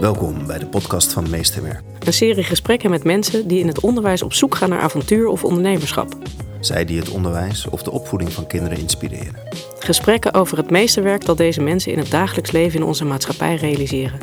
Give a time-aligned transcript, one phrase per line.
[0.00, 1.82] Welkom bij de podcast van Meesterwerk.
[2.06, 5.44] Een serie gesprekken met mensen die in het onderwijs op zoek gaan naar avontuur of
[5.44, 6.16] ondernemerschap.
[6.60, 9.34] Zij die het onderwijs of de opvoeding van kinderen inspireren.
[9.82, 14.18] Gesprekken over het meesterwerk dat deze mensen in het dagelijks leven in onze maatschappij realiseren.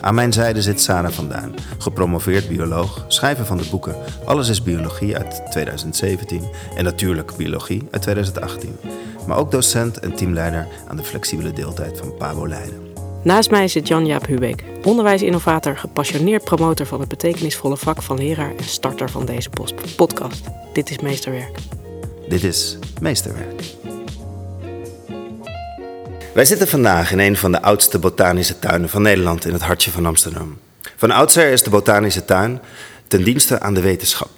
[0.00, 4.62] Aan mijn zijde zit Sarah van Duin, gepromoveerd bioloog, schrijver van de boeken Alles is
[4.62, 6.42] Biologie uit 2017
[6.76, 8.76] en Natuurlijk Biologie uit 2018.
[9.26, 12.90] Maar ook docent en teamleider aan de flexibele deeltijd van Pabo Leiden.
[13.22, 18.64] Naast mij zit Jan-Jaap Hubeek, onderwijsinnovator, gepassioneerd promotor van het betekenisvolle vak van leraar en
[18.64, 20.44] starter van deze post- podcast.
[20.72, 21.58] Dit is Meesterwerk.
[22.28, 23.62] Dit is Meesterwerk.
[26.32, 29.90] Wij zitten vandaag in een van de oudste botanische tuinen van Nederland in het hartje
[29.90, 30.58] van Amsterdam.
[30.96, 32.60] Van oudsher is de botanische tuin
[33.08, 34.28] ten dienste aan de wetenschap.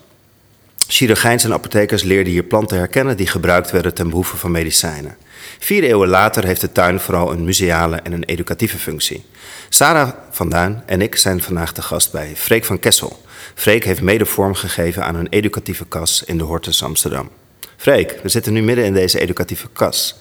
[0.86, 5.16] Chirurgijns en apothekers leerden hier planten herkennen die gebruikt werden ten behoeve van medicijnen.
[5.58, 9.24] Vier eeuwen later heeft de tuin vooral een museale en een educatieve functie.
[9.68, 13.22] Sarah van Duin en ik zijn vandaag te gast bij Freek van Kessel.
[13.54, 17.30] Freek heeft mede vorm gegeven aan een educatieve kas in de Hortus Amsterdam.
[17.76, 20.18] Freek, we zitten nu midden in deze educatieve kas.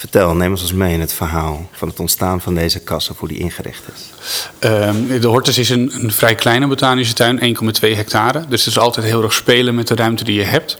[0.00, 3.18] Vertel, neem ons eens mee in het verhaal van het ontstaan van deze kas of
[3.18, 4.10] hoe die ingericht is.
[4.58, 8.44] Ehm, de Hortus is een, een vrij kleine botanische tuin, 1,2 hectare.
[8.48, 10.78] Dus het is altijd heel erg spelen met de ruimte die je hebt.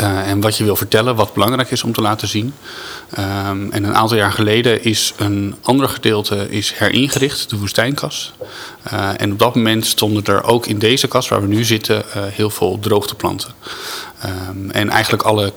[0.00, 2.54] Uh, en wat je wil vertellen, wat belangrijk is om te laten zien.
[3.18, 8.32] Um, en een aantal jaar geleden is een ander gedeelte is heringericht, de woestijnkas.
[8.92, 11.96] Uh, en op dat moment stonden er ook in deze kas waar we nu zitten
[11.96, 13.54] uh, heel veel droogteplanten.
[14.24, 15.52] Um, en eigenlijk alle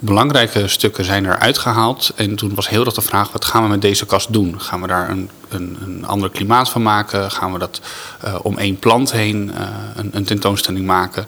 [0.00, 2.12] belangrijke stukken zijn er uitgehaald.
[2.16, 4.60] En toen was heel erg de vraag, wat gaan we met deze kast doen?
[4.60, 7.30] Gaan we daar een, een, een ander klimaat van maken?
[7.30, 7.80] Gaan we dat
[8.24, 11.26] uh, om één plant heen uh, een, een, tentoonstelling maken?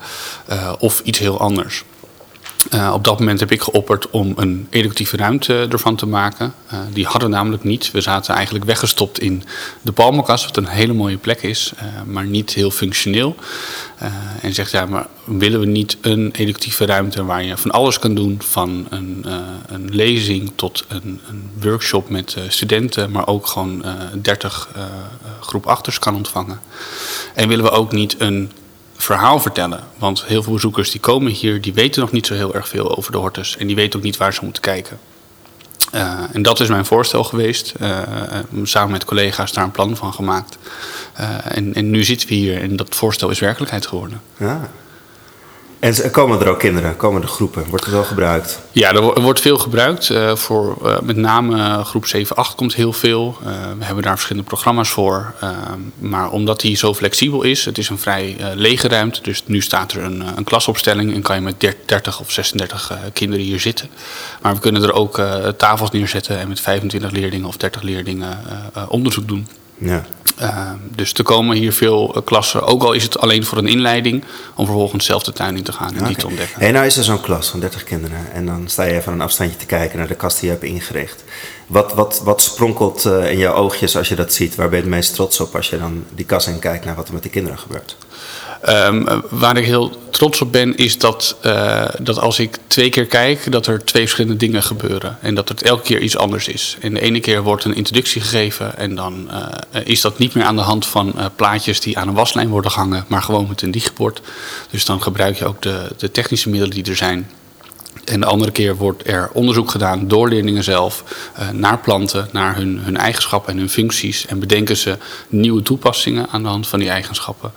[0.50, 1.84] Uh, of iets heel anders?
[2.70, 6.54] Uh, op dat moment heb ik geopperd om een educatieve ruimte ervan te maken.
[6.72, 7.90] Uh, die hadden we namelijk niet.
[7.90, 9.42] We zaten eigenlijk weggestopt in
[9.82, 13.36] de Palmenkast, wat een hele mooie plek is, uh, maar niet heel functioneel.
[14.40, 18.14] en zegt ja, maar willen we niet een educatieve ruimte waar je van alles kan
[18.14, 19.26] doen, van een,
[19.66, 23.84] een lezing tot een, een, workshop met studenten, maar ook gewoon
[24.22, 24.68] 30
[25.40, 26.60] groep achters kan ontvangen.
[27.34, 28.50] En willen we ook niet een
[29.02, 29.84] verhaal vertellen.
[29.98, 32.96] Want heel veel bezoekers die komen hier, die weten nog niet zo heel erg veel
[32.96, 33.56] over de hortus.
[33.56, 34.98] En die weten ook niet waar ze moeten kijken.
[35.94, 37.72] Uh, en dat is mijn voorstel geweest.
[37.80, 37.98] Uh,
[38.62, 40.58] samen met collega's daar een plan van gemaakt.
[41.44, 44.22] En, en, nu zitten we hier en dat voorstel is werkelijkheid geworden.
[44.36, 44.70] Ja.
[45.82, 47.64] En komen er ook kinderen, komen er groepen?
[47.68, 48.60] Wordt er wel gebruikt?
[48.72, 50.08] Ja, er wordt veel gebruikt.
[50.08, 53.36] Uh, voor uh, met name groep 7, 8 komt heel veel.
[53.40, 53.48] Uh,
[53.78, 55.34] we hebben daar verschillende programma's voor.
[55.98, 59.22] maar omdat die zo flexibel is, het is een vrij lege ruimte.
[59.22, 63.44] Dus nu staat er een, een, klasopstelling en kan je met 30 of 36 kinderen
[63.44, 63.88] hier zitten.
[64.42, 65.22] Maar we kunnen er ook
[65.56, 68.38] tafels neerzetten en met 25 leerlingen of 30 leerlingen
[68.88, 69.48] onderzoek doen.
[69.78, 70.04] Ja.
[70.42, 73.66] Uh, dus er komen hier veel uh, klassen, ook al is het alleen voor een
[73.66, 76.06] inleiding, om vervolgens zelf de tuin in te gaan en okay.
[76.06, 76.60] die te ontdekken.
[76.60, 79.20] En nou is er zo'n klas van 30 kinderen en dan sta je even een
[79.20, 81.24] afstandje te kijken naar de kast die je hebt ingericht.
[81.66, 84.54] Wat, wat, wat spronkelt uh, in jouw oogjes als je dat ziet?
[84.54, 86.94] Waar ben je het meest trots op als je dan die kast in kijkt naar
[86.94, 87.96] wat er met de kinderen gebeurt?
[88.68, 93.06] Um, waar ik heel trots op ben, is dat, uh, dat als ik twee keer
[93.06, 95.18] kijk, dat er twee verschillende dingen gebeuren.
[95.20, 96.76] En dat het elke keer iets anders is.
[96.80, 99.46] En de ene keer wordt een introductie gegeven en dan uh,
[99.84, 102.70] is dat niet meer aan de hand van uh, plaatjes die aan een waslijn worden
[102.70, 104.20] gehangen, maar gewoon met een digibord.
[104.70, 107.30] Dus dan gebruik je ook de, de technische middelen die er zijn.
[108.04, 111.04] En de andere keer wordt er onderzoek gedaan door leerlingen zelf
[111.38, 114.26] uh, naar planten, naar hun, hun eigenschappen en hun functies.
[114.26, 114.98] En bedenken ze
[115.28, 117.52] nieuwe toepassingen aan de hand van die eigenschappen.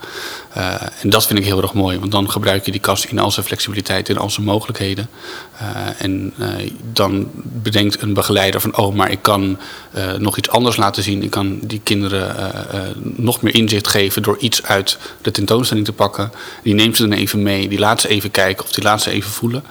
[0.57, 3.19] Uh, en dat vind ik heel erg mooi, want dan gebruik je die kast in
[3.19, 5.09] al zijn flexibiliteit en al zijn mogelijkheden.
[5.61, 6.33] Uh, en
[6.93, 9.57] dan bedenkt een begeleider van, oh, maar ik kan
[10.17, 11.23] nog iets anders laten zien.
[11.23, 12.35] Ik kan die kinderen
[12.99, 16.31] nog meer inzicht geven door iets uit de tentoonstelling te pakken.
[16.63, 19.11] Die neemt ze dan even mee, die laat ze even kijken of die laat ze
[19.11, 19.63] even voelen.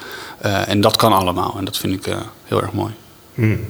[0.44, 2.92] Uh, en dat kan allemaal en dat vind ik uh, heel erg mooi.
[3.34, 3.60] Hmm.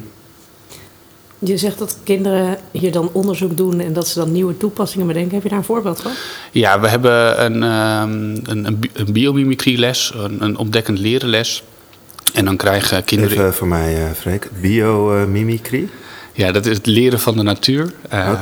[1.39, 5.35] Je zegt dat kinderen hier dan onderzoek doen en dat ze dan nieuwe toepassingen bedenken.
[5.35, 6.13] Heb je daar een voorbeeld van?
[6.53, 11.63] Ja, we hebben een, um, een, een, een biomimicry-les, een, een ontdekkend leren les.
[12.33, 13.39] En dan krijgen kinderen.
[13.39, 14.51] Even voor mij, uh, Freek.
[14.61, 15.89] Biomimicry?
[16.37, 17.93] Ja, dat is het leren van de natuur.
[18.05, 18.33] Okay.
[18.33, 18.39] Uh,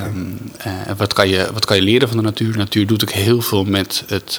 [0.67, 2.53] uh, wat, kan je, wat kan je leren van de natuur?
[2.53, 4.37] De natuur doet ook heel veel met, het,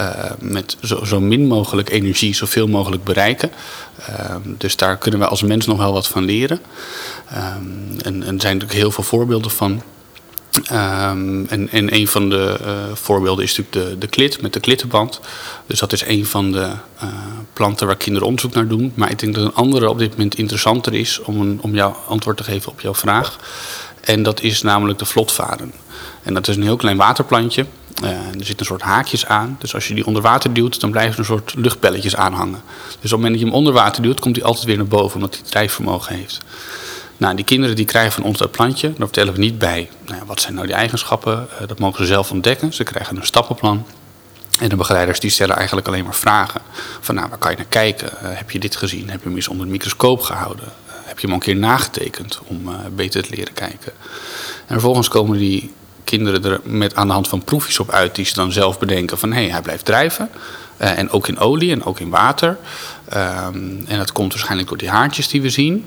[0.00, 3.50] uh, met zo, zo, min mogelijk energie, zoveel mogelijk bereiken.
[4.06, 6.60] Ehm, dus daar kunnen we als mens nog wel wat van leren.
[7.30, 7.62] Ehm,
[8.02, 9.82] en, en er zijn natuurlijk heel veel voorbeelden van.
[10.52, 14.60] Ehm, en, en een van de uh, voorbeelden is natuurlijk de, de klit met de
[14.60, 15.20] klittenband.
[15.66, 16.66] Dus dat is een van de
[17.02, 17.08] uh,
[17.52, 18.92] planten waar kinderen onderzoek naar doen.
[18.94, 22.36] Maar ik denk dat een andere op dit moment interessanter is om, om jouw antwoord
[22.36, 23.38] te geven op jouw vraag.
[24.00, 25.72] En dat is namelijk de vlotvaren.
[26.22, 27.66] En dat is een heel klein waterplantje.
[28.02, 29.56] Uh, er zitten een soort haakjes aan.
[29.58, 32.62] Dus als je die onder water duwt, dan blijven er een soort luchtbelletjes aanhangen.
[32.86, 34.86] Dus op het moment dat je hem onder water duwt, komt hij altijd weer naar
[34.86, 36.40] boven, omdat hij drijfvermogen heeft.
[37.20, 38.88] Nou, die kinderen die krijgen van ons dat plantje.
[38.88, 41.48] Daar vertellen we niet bij nou, wat zijn nou die eigenschappen.
[41.60, 42.72] Uh, dat mogen ze zelf ontdekken.
[42.72, 43.86] Ze krijgen een stappenplan.
[44.60, 46.60] En de begeleiders die stellen eigenlijk alleen maar vragen.
[47.00, 48.10] Van nou, waar kan je naar kijken?
[48.12, 49.10] Uh, heb je dit gezien?
[49.10, 50.64] Heb je hem eens onder de microscoop gehouden?
[50.64, 53.92] Uh, heb je hem al een keer nagetekend om beter te leren kijken?
[54.66, 55.72] En vervolgens komen die
[56.04, 59.18] kinderen er met aan de hand van proefjes op uit die ze dan zelf bedenken
[59.18, 60.30] van hé, hey, hij blijft drijven.
[60.76, 62.58] en ook in olie en ook in water.
[63.14, 65.84] Um, en dat komt waarschijnlijk door die haartjes die we zien.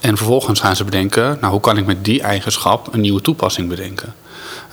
[0.00, 3.68] En vervolgens gaan ze bedenken, nou hoe kan ik met die eigenschap een nieuwe toepassing
[3.68, 4.14] bedenken?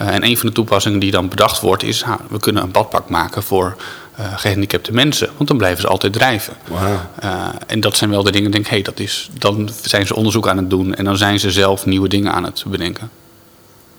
[0.01, 2.71] Uh, en een van de toepassingen die dan bedacht wordt is, ha, we kunnen een
[2.71, 3.75] badpak maken voor
[4.19, 5.29] uh, gehandicapte mensen.
[5.37, 6.53] Want dan blijven ze altijd drijven.
[6.67, 6.81] Wow.
[7.23, 10.15] Uh, en dat zijn wel de dingen, denk ik, hey, dat is, dan zijn ze
[10.15, 13.09] onderzoek aan het doen en dan zijn ze zelf nieuwe dingen aan het bedenken.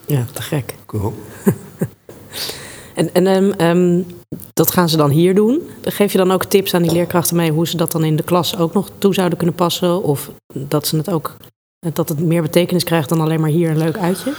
[0.06, 0.75] Ja, te gek.
[0.86, 1.25] Cool.
[2.99, 4.06] en en um, um,
[4.53, 5.62] dat gaan ze dan hier doen.
[5.83, 8.23] Geef je dan ook tips aan die leerkrachten mee hoe ze dat dan in de
[8.23, 10.03] klas ook nog toe zouden kunnen passen?
[10.03, 11.37] Of dat ze het ook
[11.80, 14.32] dat het meer betekenis krijgt dan alleen maar hier een leuk uitje?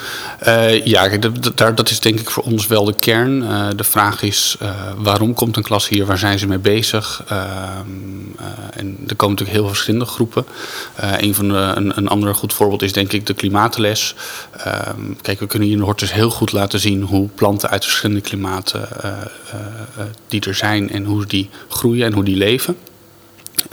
[0.47, 3.41] Uh, ja, dat, dat, is denk ik voor ons wel de kern.
[3.41, 6.05] Uh, de vraag is, uh, waarom komt een klas hier?
[6.05, 7.23] Waar zijn ze mee bezig?
[7.27, 7.87] Ehm,
[8.73, 10.45] en er komen natuurlijk heel verschillende groepen.
[10.95, 14.15] een, van een, een ander goed voorbeeld is denk ik de klimaatles.
[14.57, 18.21] Ehm, kijk, we kunnen hier in Hortus heel goed laten zien hoe planten uit verschillende
[18.21, 18.87] klimaten
[20.27, 20.89] die er zijn...
[20.89, 22.77] en hoe die groeien en hoe die leven.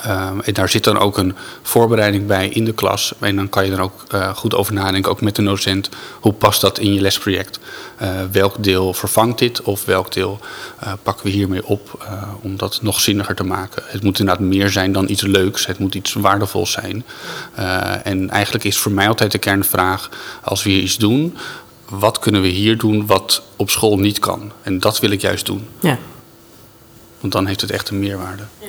[0.07, 3.15] Um, en daar zit dan ook een voorbereiding bij in de klas.
[3.21, 5.89] En dan kan je er ook uh, goed over nadenken, ook met de docent.
[6.21, 7.59] Hoe past dat in je lesproject?
[8.03, 10.41] Uh, welk deel vervangt dit of welk deel
[10.83, 12.07] uh, pakken we hiermee op
[12.43, 13.83] om dat nog zinniger te maken?
[13.87, 15.67] Het moet inderdaad meer zijn dan iets leuks.
[15.67, 17.05] Het moet iets waardevols zijn.
[18.03, 20.11] en eigenlijk is voor mij altijd de kernvraag,
[20.43, 21.37] als we hier iets doen...
[21.89, 24.53] wat kunnen we hier doen wat op school niet kan?
[24.63, 25.69] En dat wil ik juist doen.
[25.81, 25.99] Ja.
[27.21, 28.43] Want dan heeft het echt een meerwaarde.
[28.59, 28.69] Ja.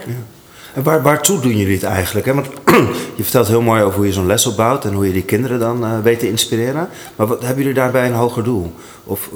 [0.83, 2.25] Waar, waartoe doen jullie het eigenlijk?
[2.25, 2.33] Hè?
[2.33, 2.47] Want
[3.18, 5.59] je vertelt heel mooi over hoe je zo'n les opbouwt en hoe je die kinderen
[5.59, 6.89] dan uh, weet te inspireren.
[7.15, 8.74] Maar wat, hebben jullie daarbij een hoger doel?
[9.03, 9.29] Of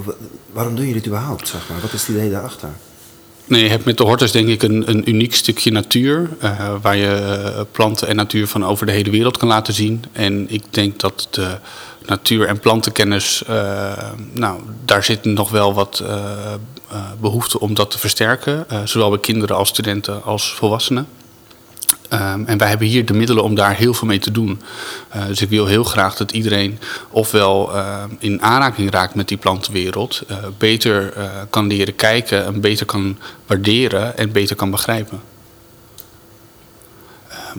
[0.51, 1.47] waarom doen jullie het überhaupt?
[1.47, 1.81] Zeg maar?
[1.81, 2.69] Wat is het idee daarachter?
[3.45, 6.29] Nee, je hebt met de hortus denk ik een, een uniek stukje natuur.
[6.43, 10.03] Uh, waar je planten en natuur van over de hele wereld kan laten zien.
[10.11, 11.57] En ik denk dat de
[12.05, 13.43] natuur- en plantenkennis,
[14.33, 16.03] nou, daar zit nog wel wat
[17.19, 18.65] behoefte om dat te versterken.
[18.83, 21.07] zowel bij kinderen als studenten als volwassenen.
[22.13, 24.61] Um, en wij hebben hier de middelen om daar heel veel mee te doen.
[25.15, 26.79] Uh, dus ik wil heel graag dat iedereen
[27.09, 31.13] ofwel uh, in aanraking raakt met die plantenwereld, uh, beter
[31.49, 35.21] kan leren kijken en beter kan waarderen en beter kan begrijpen.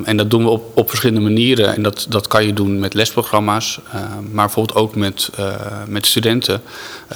[0.05, 1.75] En dat doen we op, op verschillende manieren.
[1.75, 4.00] En dat, dat kan je doen met lesprogramma's, uh,
[4.31, 5.55] maar bijvoorbeeld ook met, uh,
[5.87, 6.62] met studenten.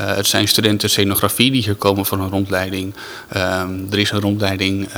[0.01, 2.95] Uh, het zijn studenten scenografie die hier komen van een rondleiding.
[3.91, 4.89] er is een rondleiding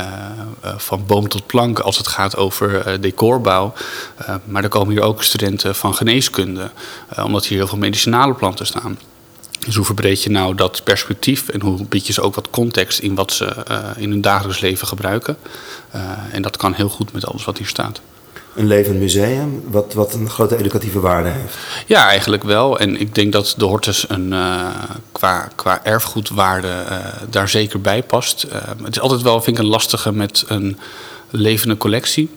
[0.76, 3.72] van boom tot plank als het gaat over decorbouw.
[4.44, 6.70] maar er komen hier ook studenten van geneeskunde,
[7.22, 8.98] omdat hier heel veel medicinale planten staan.
[9.68, 12.98] Dus hoe verbreed je nou dat perspectief en hoe bied je ze ook wat context
[12.98, 15.36] in wat ze uh, in hun dagelijks leven gebruiken?
[15.94, 18.00] Uh, en dat kan heel goed met alles wat hier staat.
[18.54, 21.56] Een levend museum, wat, wat een grote educatieve waarde heeft.
[21.86, 22.78] Ja, eigenlijk wel.
[22.78, 24.66] En ik denk dat de Hortus een, uh,
[25.12, 26.84] qua, qua erfgoedwaarde
[27.30, 28.46] daar zeker bij past.
[28.82, 30.78] het is altijd wel, vind ik, een lastige met een
[31.30, 32.30] levende collectie.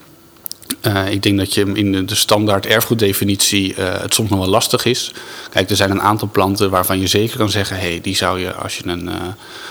[0.88, 4.86] Uh, ik denk dat je in de, standaard erfgoeddefinitie uh, het soms nog wel lastig
[4.86, 5.14] is.
[5.50, 8.54] Kijk, er zijn een aantal planten waarvan je zeker kan zeggen: hey, die zou je
[8.54, 9.14] als je een, uh,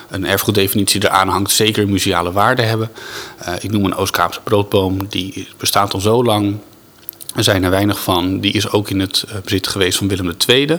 [0.09, 2.91] een erfgoeddefinitie eraan hangt, zeker museale waarde hebben.
[3.61, 6.57] ik noem een Oost-Kaapse broodboom, die bestaat al zo lang.
[7.37, 8.41] Er zijn er weinig van.
[8.41, 10.71] Die is ook in het bezit geweest van Willem II.
[10.71, 10.79] Um,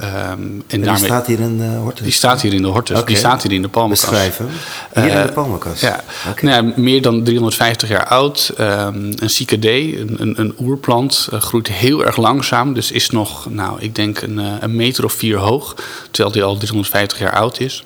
[0.00, 2.04] en, en die staat hier in de Hortus?
[2.04, 2.96] Die staat hier in de Hortus.
[2.96, 3.08] Okay.
[3.08, 4.10] Die staat hier in de palmenkast.
[4.10, 4.48] Beschrijven.
[4.94, 5.80] Hier uh, in de palmenkast?
[5.80, 6.04] Ja.
[6.30, 6.50] Okay.
[6.50, 8.52] Nou, meer dan 350 jaar oud.
[8.60, 11.28] Um, een cycadee, een, een, een oerplant.
[11.32, 12.74] Uh, groeit heel erg langzaam.
[12.74, 15.74] Dus is nog, nou, ik denk een, een meter of vier hoog.
[16.10, 17.84] Terwijl die al 350 jaar oud is.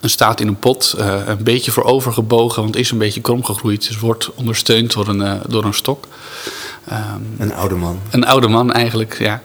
[0.00, 3.86] En staat in een pot, uh, een beetje voorovergebogen, want is een beetje krom gegroeid.
[3.86, 6.06] Dus wordt ondersteund door een, uh, door een stok.
[6.92, 8.00] Um, een oude man.
[8.10, 9.42] Een oude man eigenlijk, ja.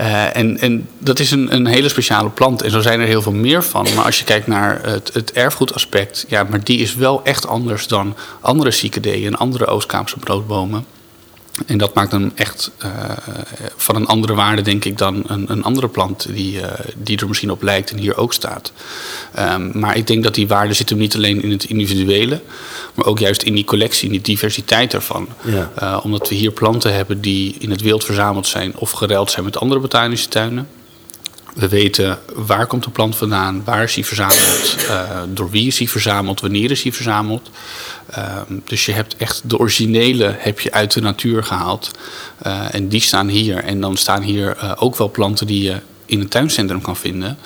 [0.00, 2.62] Uh, en, en dat is een, een hele speciale plant.
[2.62, 3.86] En zo zijn er heel veel meer van.
[3.94, 6.24] Maar als je kijkt naar het, het erfgoedaspect...
[6.28, 9.26] ja, maar die is wel echt anders dan andere cycadeeën...
[9.26, 10.84] en andere Oost-Kaapse broodbomen.
[11.66, 12.90] En dat maakt hem echt uh,
[13.76, 17.28] van een andere waarde, denk ik, dan een, een andere plant die, uh, die er
[17.28, 18.72] misschien op lijkt en hier ook staat.
[19.38, 22.40] Um, maar ik denk dat die waarde zit hem niet alleen in het individuele,
[22.94, 25.28] maar ook juist in die collectie, in die diversiteit ervan.
[25.42, 25.70] Ja.
[25.82, 29.44] Uh, omdat we hier planten hebben die in het wild verzameld zijn of geruild zijn
[29.44, 30.68] met andere botanische tuinen.
[31.54, 35.78] We weten waar komt de plant vandaan, waar is hij verzameld, uh, door wie is
[35.78, 37.50] hij verzameld, wanneer is hij verzameld.
[38.18, 41.90] Uh, dus je hebt echt de originele heb je uit de natuur gehaald.
[42.46, 43.64] Uh, en die staan hier.
[43.64, 47.38] En dan staan hier uh, ook wel planten die je in een tuincentrum kan vinden.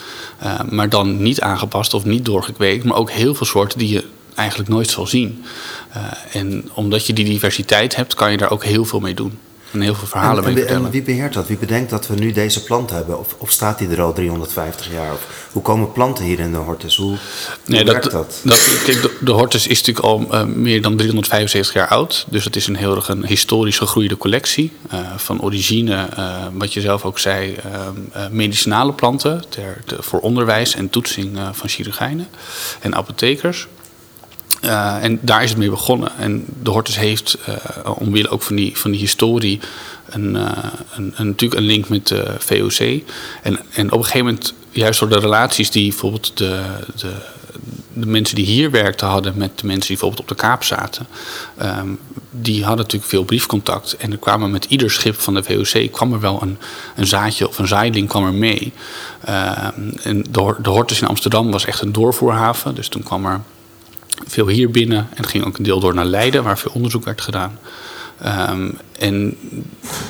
[0.70, 2.84] maar dan niet aangepast of niet doorgekweekt.
[2.84, 5.44] Maar ook heel veel soorten die je eigenlijk nooit zal zien.
[6.32, 9.38] en omdat je die diversiteit hebt, kan je daar ook heel veel mee doen
[9.72, 10.64] en heel veel verhalen en, mee.
[10.64, 11.46] En wie beheert dat?
[11.46, 13.18] Wie bedenkt dat we nu deze plant hebben?
[13.18, 15.12] Of, of staat die er al 350 jaar?
[15.12, 16.96] Of hoe komen planten hier in de Hortus?
[16.96, 17.16] Hoe,
[17.64, 18.40] nee, hoe dat?
[18.44, 22.26] dat kijk, de, de, Hortus is natuurlijk al uh, meer dan 375 jaar oud.
[22.28, 24.72] Dus het is een heel erg een historisch gegroeide collectie.
[24.92, 27.56] Uh, van origine, uh, wat je zelf ook zei,
[28.30, 29.44] medicinale planten.
[29.48, 32.28] Ter, ter, voor onderwijs en toetsing van chirurgijnen
[32.80, 33.66] en apothekers.
[34.64, 36.12] Uh, en daar is het mee begonnen.
[36.18, 37.54] En de Hortus heeft, uh,
[37.98, 39.60] omwille ook van die, van die historie,
[40.08, 40.48] een, uh,
[40.96, 43.02] een, een, natuurlijk een link met de VOC.
[43.42, 46.62] En, en op een gegeven moment, juist door de relaties die bijvoorbeeld de,
[46.96, 47.12] de,
[47.92, 51.06] de mensen die hier werkten hadden met de mensen die bijvoorbeeld op de Kaap zaten,
[51.62, 51.98] um,
[52.30, 53.96] die hadden natuurlijk veel briefcontact.
[53.96, 56.58] En er kwamen met ieder schip van de VOC kwam er wel een,
[56.96, 58.72] een zaadje of een zaailing kwam er mee.
[59.28, 62.74] Um, en de, de Hortus in Amsterdam was echt een doorvoerhaven.
[62.74, 63.40] Dus toen kwam er
[64.26, 67.20] veel hier binnen en ging ook een deel door naar Leiden, waar veel onderzoek werd
[67.20, 67.58] gedaan.
[68.50, 69.36] Um, en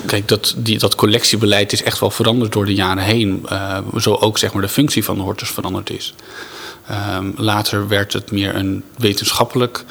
[0.06, 3.46] kijk, dat, die, dat collectiebeleid is echt wel veranderd door de jaren heen.
[3.52, 6.14] Uh, zo ook zeg maar, de functie van de hortus veranderd is.
[7.16, 9.84] Um, later werd het meer een wetenschappelijk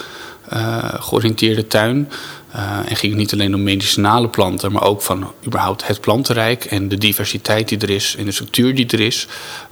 [1.00, 2.10] georiënteerde tuin.
[2.56, 6.66] Uh, en ging het niet alleen om medicinale planten, maar ook van überhaupt het plantenrijk
[6.66, 9.28] en de diversiteit die er is en de structuur die er is.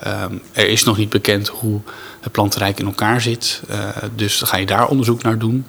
[0.08, 1.82] Um, er is nog niet bekend hoe
[2.20, 3.62] het plantenrijk in elkaar zit.
[4.15, 5.65] Dus ga je daar onderzoek naar doen.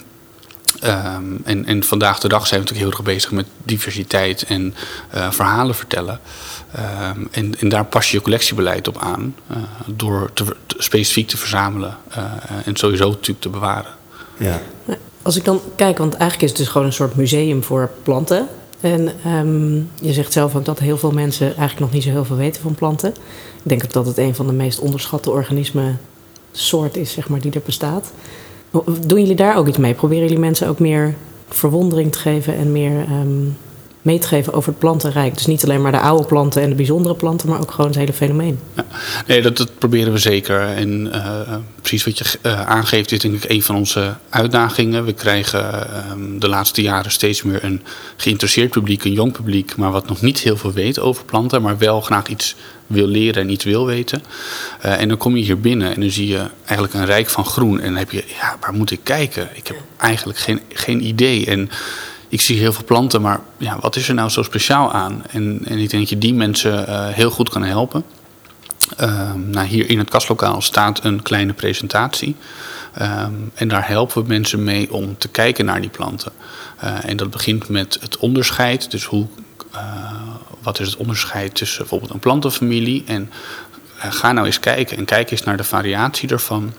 [0.81, 4.75] En, en, vandaag de dag zijn we natuurlijk heel erg bezig met diversiteit en
[5.31, 6.21] verhalen vertellen.
[7.31, 9.35] En, en, daar pas je je collectiebeleid op aan
[9.87, 10.31] door
[10.67, 11.97] specifiek te verzamelen
[12.65, 13.93] en sowieso natuurlijk te bewaren.
[14.37, 14.61] Ja.
[15.27, 18.49] Als ik dan kijk, want eigenlijk is het dus gewoon een soort museum voor planten.
[18.81, 22.25] En um, je zegt zelf ook dat heel veel mensen eigenlijk nog niet zo heel
[22.25, 23.11] veel weten van planten.
[23.11, 23.17] Ik
[23.63, 26.01] denk ook dat het een van de meest onderschatte organismen
[26.53, 28.13] soort is, zeg maar, die er bestaat.
[29.07, 29.95] Doen jullie daar ook iets mee?
[29.95, 31.15] Proberen jullie mensen ook meer
[31.49, 33.57] verwondering te geven en meer um,
[34.07, 35.35] mee te geven over het plantenrijk?
[35.35, 37.99] Dus niet alleen maar de oude planten en de bijzondere planten, maar ook gewoon het
[37.99, 38.59] hele fenomeen.
[38.77, 38.85] Ja,
[39.27, 40.61] nee, dat, dat, proberen we zeker.
[40.61, 41.41] En uh,
[41.81, 45.05] precies wat je uh, aangeeft, is denk ik een van onze uitdagingen.
[45.05, 47.83] We krijgen uh, de laatste jaren steeds meer een
[48.17, 51.79] geïnteresseerd publiek, een jong publiek, maar wat nog niet heel veel weet over planten, maar
[51.79, 54.23] wel graag iets wil leren en iets wil weten.
[54.85, 57.45] Uh, en dan kom je hier binnen en dan zie je eigenlijk een rijk van
[57.45, 57.81] groen.
[57.81, 59.49] En dan heb je, ja, waar moet ik kijken?
[59.55, 61.47] Ik heb eigenlijk geen, geen idee.
[61.47, 61.71] En
[62.29, 65.23] ik zie heel veel planten, maar ja, wat is er nou zo speciaal aan?
[65.31, 68.05] En, en ik denk dat je die mensen uh, heel goed kan helpen.
[69.01, 72.37] Uh, nou, hier in het kastlokaal staat een kleine presentatie.
[73.03, 76.33] Um, en daar helpen we mensen mee om te kijken naar die planten.
[76.85, 78.91] Uh, en dat begint met het onderscheid.
[78.91, 79.27] Dus hoe,
[80.63, 83.31] wat is het onderscheid tussen bijvoorbeeld een plantenfamilie en
[83.97, 86.73] ga nou eens kijken en kijk eens naar de variatie ervan.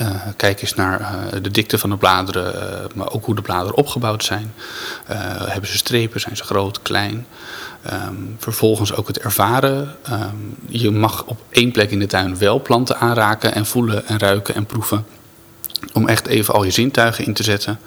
[0.00, 2.54] Uh, kijk eens naar uh, de dikte van de bladeren,
[2.94, 4.54] maar ook hoe de bladeren opgebouwd zijn.
[5.48, 7.26] hebben ze strepen, zijn ze groot, klein?
[7.92, 9.96] Um, vervolgens ook het ervaren.
[10.10, 14.18] Um, je mag op één plek in de tuin wel planten aanraken en voelen en
[14.18, 15.06] ruiken en proeven.
[15.92, 17.78] Om echt even al je zintuigen in te zetten.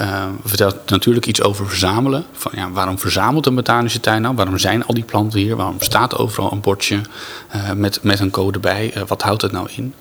[0.00, 2.24] Uh, vertelt natuurlijk iets over verzamelen.
[2.32, 4.34] Van, ja, waarom verzamelt een botanische tuin nou?
[4.34, 5.56] Waarom zijn al die planten hier?
[5.56, 7.00] Waarom staat overal een bordje
[7.74, 8.94] met, met een code bij?
[9.06, 9.94] Wat houdt het nou in?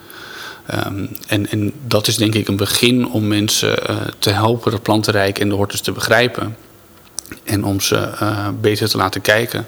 [0.87, 3.79] Um, en, en dat is denk ik een begin om mensen
[4.19, 6.55] te helpen het plantenrijk en de hortus te begrijpen.
[7.43, 9.67] En om ze uh, beter te laten kijken.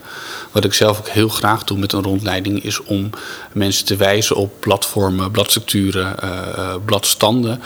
[0.51, 3.09] Wat ik zelf ook heel graag doe met een rondleiding, is om
[3.51, 7.61] mensen te wijzen op platformen, bladstructuren, uh, bladstanden.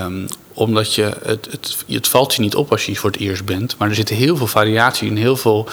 [0.00, 3.44] Um, omdat je, het, het, het valt je niet op als je voor het eerst
[3.44, 3.74] bent.
[3.78, 5.68] Maar er zitten heel veel variatie en heel veel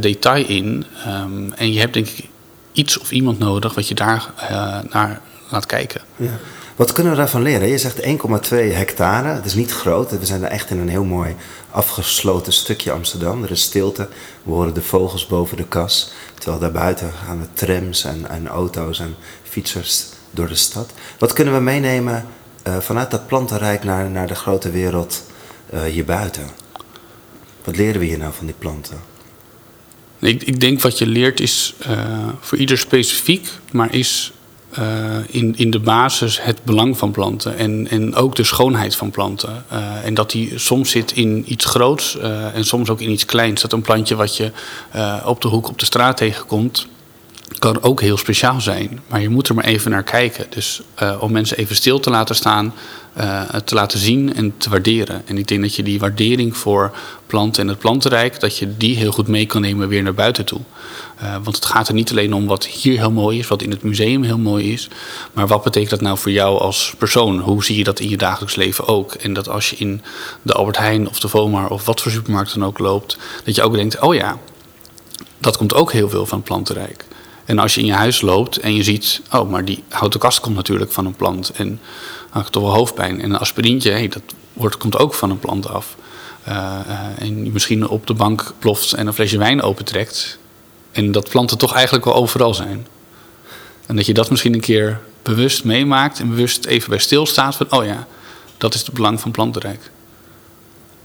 [0.00, 0.84] detail in.
[1.06, 2.24] Um, en je hebt denk ik
[2.72, 4.78] iets of iemand nodig wat je daar uh,
[5.48, 6.00] laat kijken.
[6.16, 6.38] Ja.
[6.76, 7.68] Wat kunnen we daarvan leren?
[7.68, 8.08] Je zegt 1,2
[8.50, 9.28] hectare.
[9.28, 10.10] Het is niet groot.
[10.10, 11.36] We zijn er echt in een heel mooi
[11.70, 13.42] afgesloten stukje Amsterdam.
[13.42, 14.08] Er is stilte.
[14.42, 16.12] We horen de vogels boven de kas.
[16.34, 20.92] Terwijl daarbuiten gaan de trams en, en auto's en fietsers door de stad.
[21.18, 22.26] Wat kunnen we meenemen
[22.66, 25.22] uh, vanuit dat plantenrijk naar, naar de grote wereld
[25.74, 26.48] uh, hierbuiten?
[27.64, 29.00] Wat leren we hier nou van die planten?
[30.18, 34.32] Ik, ik denk wat je leert is uh, voor ieder specifiek, maar is
[34.78, 34.84] uh,
[35.26, 39.64] in, in de basis het belang van planten en, en ook de schoonheid van planten.
[39.72, 42.18] Uh, en dat die soms zit in iets groots
[42.54, 43.62] en soms ook in iets kleins.
[43.62, 44.52] Dat een plantje wat je
[45.24, 46.86] op de hoek op de straat tegenkomt,
[47.58, 49.00] kan ook heel speciaal zijn.
[49.06, 50.46] Maar je moet er maar even naar kijken.
[50.48, 52.74] Dus uh, om mensen even stil te laten staan,
[53.20, 55.22] uh, te laten zien en te waarderen.
[55.26, 58.96] En ik denk dat je die waardering voor planten en het plantenrijk, dat je die
[58.96, 60.60] heel goed mee kan nemen weer naar buiten toe.
[61.22, 63.70] Uh, want het gaat er niet alleen om wat hier heel mooi is, wat in
[63.70, 64.88] het museum heel mooi is.
[65.32, 67.38] Maar wat betekent dat nou voor jou als persoon?
[67.38, 69.14] Hoe zie je dat in je dagelijks leven ook?
[69.14, 70.02] En dat als je in
[70.42, 73.62] de Albert Heijn of de Vomar of wat voor supermarkt dan ook loopt, dat je
[73.62, 74.38] ook denkt, oh ja,
[75.38, 77.04] dat komt ook heel veel van het plantenrijk.
[77.48, 80.40] En als je in je huis loopt en je ziet, oh, maar die houten kast
[80.40, 81.50] komt natuurlijk van een plant.
[81.50, 81.78] En dan
[82.30, 83.20] heb ik toch wel hoofdpijn.
[83.20, 85.96] En een aspirintje, hey, dat wordt, komt ook van een plant af.
[86.48, 90.38] Uh, uh, en je misschien op de bank ploft en een flesje wijn opentrekt.
[90.92, 92.86] En dat planten toch eigenlijk wel overal zijn.
[93.86, 97.66] En dat je dat misschien een keer bewust meemaakt en bewust even bij stilstaat van,
[97.70, 98.06] oh ja,
[98.58, 99.90] dat is het belang van plantenrijk.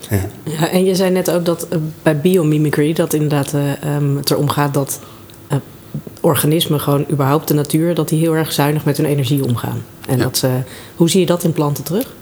[0.10, 0.30] Ja.
[0.44, 4.50] ja en je zei net ook dat uh, bij biomimicry dat inderdaad um, het erom
[4.50, 5.00] gaat dat
[6.22, 9.84] organismen, gewoon überhaupt de natuur, dat die heel erg zuinig met hun energie omgaan.
[10.08, 10.24] En ja.
[10.24, 10.50] dat ze,
[10.96, 12.14] hoe zie je dat in planten terug?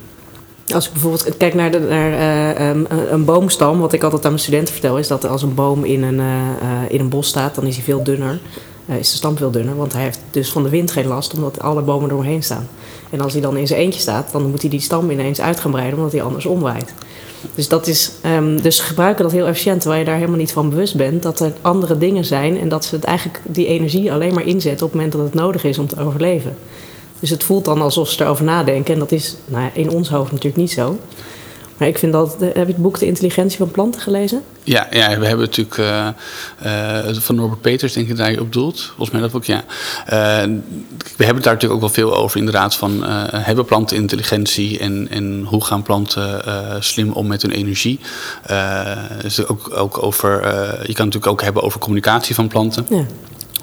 [0.74, 2.12] Als ik bijvoorbeeld kijk naar, de, naar
[2.60, 5.56] uh, um, een boomstam, wat ik altijd aan mijn studenten vertel, is dat als een
[5.56, 8.40] boom in een, uh, in een bos staat, dan is hij veel dunner.
[8.86, 11.34] Uh, is de stam veel dunner, want hij heeft dus van de wind geen last,
[11.34, 12.68] omdat alle bomen eromheen staan.
[13.10, 15.60] En als hij dan in zijn eentje staat, dan moet hij die stam ineens uit
[15.60, 16.94] gaan breiden, omdat hij anders omwaait.
[17.56, 20.70] Dus, dat is, um, dus gebruiken dat heel efficiënt, terwijl je daar helemaal niet van
[20.70, 24.34] bewust bent dat er andere dingen zijn en dat ze het eigenlijk die energie alleen
[24.34, 26.58] maar inzetten op het moment dat het nodig is om te overleven.
[27.20, 30.10] Dus het voelt dan alsof ze erover nadenken en dat is nou ja, in ons
[30.10, 30.98] hoofd natuurlijk niet zo.
[31.82, 32.36] Maar ik vind dat.
[32.40, 34.44] Heb je het boek De Intelligentie van Planten gelezen?
[34.64, 36.08] Ja, ja we hebben natuurlijk uh,
[36.66, 38.82] uh, van Norbert Peters, denk ik, daar je op doelt.
[38.82, 39.64] Volgens mij dat ook, ja.
[39.64, 40.12] Uh,
[41.18, 42.76] we hebben het daar natuurlijk ook wel veel over, inderdaad.
[42.76, 46.44] Van hebben planten intelligentie en, en hoe gaan planten
[46.84, 48.00] slim om met hun energie?
[49.22, 50.30] dus ook, ook over,
[50.88, 52.86] je kan natuurlijk ook hebben over communicatie van planten.
[52.90, 53.05] Ja.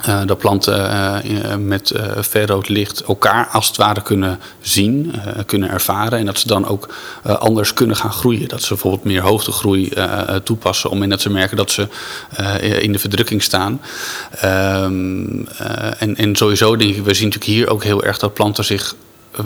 [0.08, 0.90] Uh, dat planten
[1.26, 5.14] uh, met uh, verrood licht elkaar als het ware kunnen zien,
[5.46, 6.18] kunnen ervaren.
[6.18, 6.88] En dat ze dan ook
[7.22, 8.48] anders kunnen gaan groeien.
[8.48, 9.92] Dat ze bijvoorbeeld meer hoogtegroei
[10.42, 10.90] toepassen.
[10.90, 11.88] Om dat ze merken dat ze
[12.80, 13.80] in de verdrukking staan.
[14.44, 15.48] Um,
[15.98, 18.94] en, en sowieso denk ik, we zien natuurlijk hier ook heel erg dat planten zich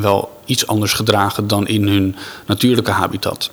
[0.00, 3.50] wel iets anders gedragen dan in hun natuurlijke habitat.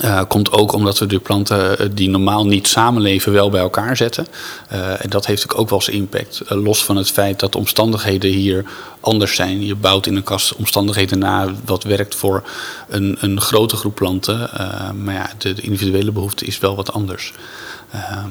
[0.00, 3.96] Uh, komt ook omdat we de planten eh, die normaal niet samenleven wel bij elkaar
[3.96, 4.26] zetten.
[4.72, 6.40] Uh, en dat heeft ook wel zijn impact.
[6.48, 8.64] Los van het feit dat de omstandigheden hier
[9.00, 9.66] anders zijn.
[9.66, 12.42] Je bouwt in een kast omstandigheden na wat werkt voor
[12.88, 14.50] een, een grote groep planten.
[15.04, 17.32] maar ja, de, individuele behoefte is wel wat anders.
[17.90, 18.30] Ehm,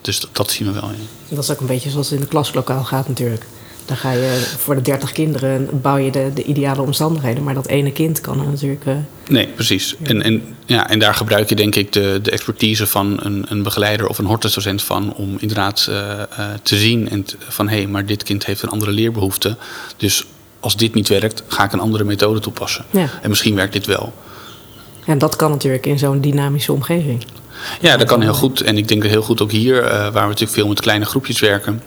[0.00, 0.90] dus dat, dat, zien we wel.
[0.90, 1.34] Ja.
[1.34, 3.46] Dat is ook een beetje zoals het in de klaslokaal gaat natuurlijk.
[3.86, 7.44] Dan ga je voor de 30 kinderen bouw je de, de ideale omstandigheden.
[7.44, 8.84] Maar dat ene kind kan er natuurlijk.
[8.84, 8.94] Uh,
[9.28, 9.94] nee, precies.
[9.98, 10.06] Ja.
[10.06, 13.62] En, en, ja, en daar gebruik je denk ik de, de expertise van een, een
[13.62, 15.14] begeleider of een hortusdocent van.
[15.14, 18.68] Om inderdaad uh, uh, te zien en van hé, hey, maar dit kind heeft een
[18.68, 19.56] andere leerbehoefte.
[19.96, 20.24] Dus
[20.60, 22.84] als dit niet werkt, ga ik een andere methode toepassen.
[22.90, 23.08] Ja.
[23.22, 24.12] En misschien werkt dit wel.
[25.04, 27.24] En dat kan natuurlijk in zo'n dynamische omgeving.
[27.80, 28.60] Ja, dat kan heel goed.
[28.60, 31.82] En ik denk heel goed ook hier, waar we natuurlijk veel met kleine groepjes werken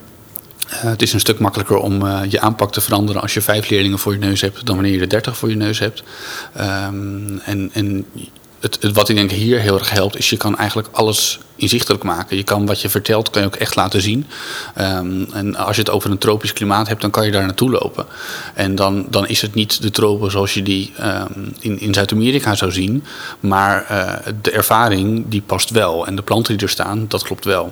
[0.74, 3.70] uh, het is een stuk makkelijker om uh, je aanpak te veranderen als je vijf
[3.70, 6.04] leerlingen voor je neus hebt dan wanneer je er dertig voor je neus hebt.
[6.58, 8.06] Um, en en
[8.60, 12.38] het, wat ik denk hier heel erg helpt, is je kan eigenlijk alles inzichtelijk maken.
[12.38, 14.26] Je kan wat je vertelt, kan je ook echt laten zien.
[14.78, 17.70] Um, en als je het over een tropisch klimaat hebt, dan kan je daar naartoe
[17.70, 18.06] lopen.
[18.54, 22.56] En dan, dan is het niet de tropen zoals je die um, in, in Zuid-Amerika
[22.56, 23.04] zou zien.
[23.40, 26.08] Maar uh, de ervaring, die past wel.
[26.08, 27.72] En de planten die er staan, dat klopt wel.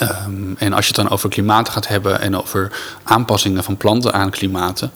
[0.00, 2.72] Um, en als je het dan over klimaten gaat hebben en over
[3.02, 4.92] aanpassingen van planten aan klimaten,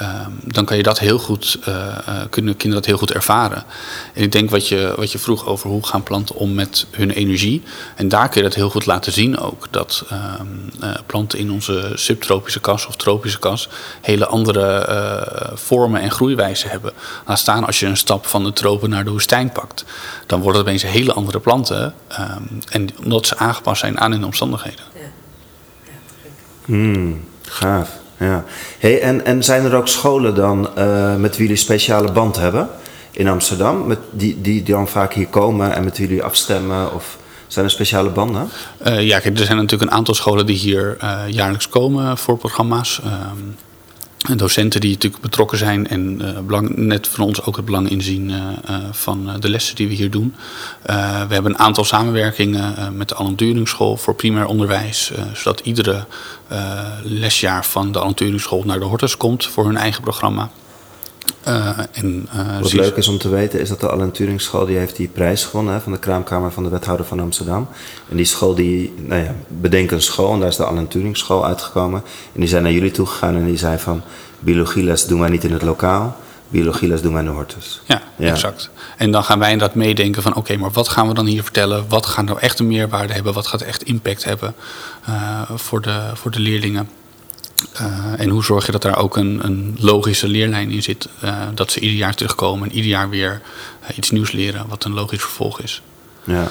[0.00, 1.96] um, dan kan je dat heel goed, uh,
[2.30, 3.64] kunnen kinderen dat heel goed ervaren.
[4.14, 7.10] En ik denk wat je, wat je vroeg over hoe gaan planten om met hun
[7.10, 7.62] energie.
[7.96, 9.66] En daar kun je dat heel goed laten zien ook.
[9.70, 13.68] Dat um, uh, planten in onze subtropische kas of tropische kas
[14.00, 14.70] hele andere
[15.54, 16.92] vormen en groeiwijzen hebben.
[17.26, 19.84] Laat staan als je een stap van de tropen naar de woestijn pakt.
[20.26, 21.94] Dan worden het opeens hele andere planten.
[22.68, 24.84] en omdat ze aangepast zijn aan hun omstandigheden.
[24.94, 25.00] Ja,
[25.84, 25.90] ja
[26.64, 27.90] hmm, gaaf.
[28.18, 28.44] Ja.
[28.78, 32.68] Hey, en, en zijn er ook scholen dan uh, met wie jullie speciale band hebben
[33.10, 33.86] in Amsterdam?
[33.86, 36.94] Met die, die dan vaak hier komen en met wie jullie afstemmen?
[36.94, 38.48] Of zijn er speciale banden?
[38.86, 42.36] Uh, ja, kijk, er zijn natuurlijk een aantal scholen die hier uh, jaarlijks komen voor
[42.38, 43.00] programma's.
[43.04, 43.56] Um,
[44.22, 48.32] En docenten die natuurlijk betrokken zijn en belang, net van ons ook het belang inzien
[48.90, 50.34] van de lessen die we hier doen.
[50.82, 50.92] we
[51.28, 53.34] hebben een aantal samenwerkingen met de Alan
[53.96, 56.06] voor primair onderwijs, zodat iedere
[57.02, 58.14] lesjaar van de Alan
[58.64, 60.50] naar de Hortus komt voor hun eigen programma.
[61.48, 64.66] Uh, en, uh, Wat leuk is om te weten is dat de Alan Turing School
[64.66, 67.68] die heeft die prijs gewonnen hè, van de kraamkamer van de wethouder van Amsterdam.
[68.08, 71.16] En die school die, nou ja, bedenk een school en daar is de Alan Turing
[71.16, 72.02] School uitgekomen.
[72.32, 74.02] En die zijn naar jullie toe gegaan en die zei van
[74.38, 76.16] biologieles doen wij niet in het lokaal,
[76.48, 77.82] biologieles doen wij in de hortus.
[77.84, 78.70] Ja, exact.
[78.96, 81.84] En dan gaan wij inderdaad meedenken van oké, maar wat gaan we dan hier vertellen?
[81.88, 83.32] Wat gaat nou echt een meerwaarde hebben?
[83.32, 84.54] Wat gaat echt impact hebben
[85.08, 86.88] uh, voor, de, voor de leerlingen?
[87.80, 91.08] Uh, en hoe zorg je dat daar ook een, een logische leerlijn in zit?
[91.24, 93.42] Uh, dat ze ieder jaar terugkomen en ieder jaar weer
[93.82, 95.82] uh, iets nieuws leren, wat een logisch vervolg is.
[96.24, 96.46] Ja,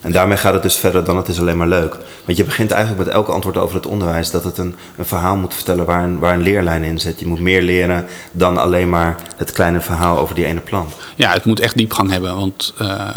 [0.00, 1.96] en daarmee gaat het dus verder dan het is alleen maar leuk.
[2.24, 5.36] Want je begint eigenlijk met elke antwoord over het onderwijs dat het een, een verhaal
[5.36, 7.20] moet vertellen waar een, waar een leerlijn in zit.
[7.20, 10.94] Je moet meer leren dan alleen maar het kleine verhaal over die ene plant.
[11.16, 12.36] Ja, het moet echt diepgang hebben.
[12.36, 13.10] Want, uh,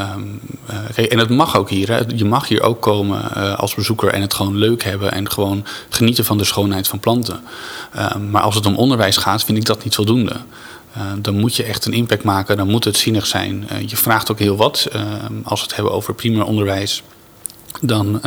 [0.96, 1.90] kijk, en het mag ook hier.
[1.90, 2.00] Hè.
[2.16, 5.66] Je mag hier ook komen uh, als bezoeker en het gewoon leuk hebben en gewoon
[5.90, 7.40] genieten van de schoonheid van planten.
[7.96, 10.36] Uh, maar als het om onderwijs gaat, vind ik dat niet voldoende.
[10.98, 13.68] Uh, dan moet je echt een impact maken, dan moet het zinnig zijn.
[13.72, 14.88] Uh, je vraagt ook heel wat.
[14.96, 15.02] Uh,
[15.44, 17.04] als we het hebben over primair onderwijs,
[17.82, 18.22] dan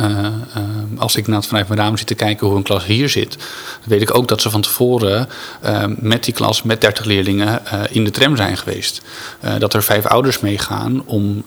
[0.97, 3.37] als ik naar vanuit mijn raam zit te kijken hoe een klas hier zit,
[3.83, 5.29] weet ik ook dat ze van tevoren
[5.95, 9.01] met die klas, met 30 leerlingen, in de tram zijn geweest.
[9.57, 11.43] dat er vijf ouders meegaan om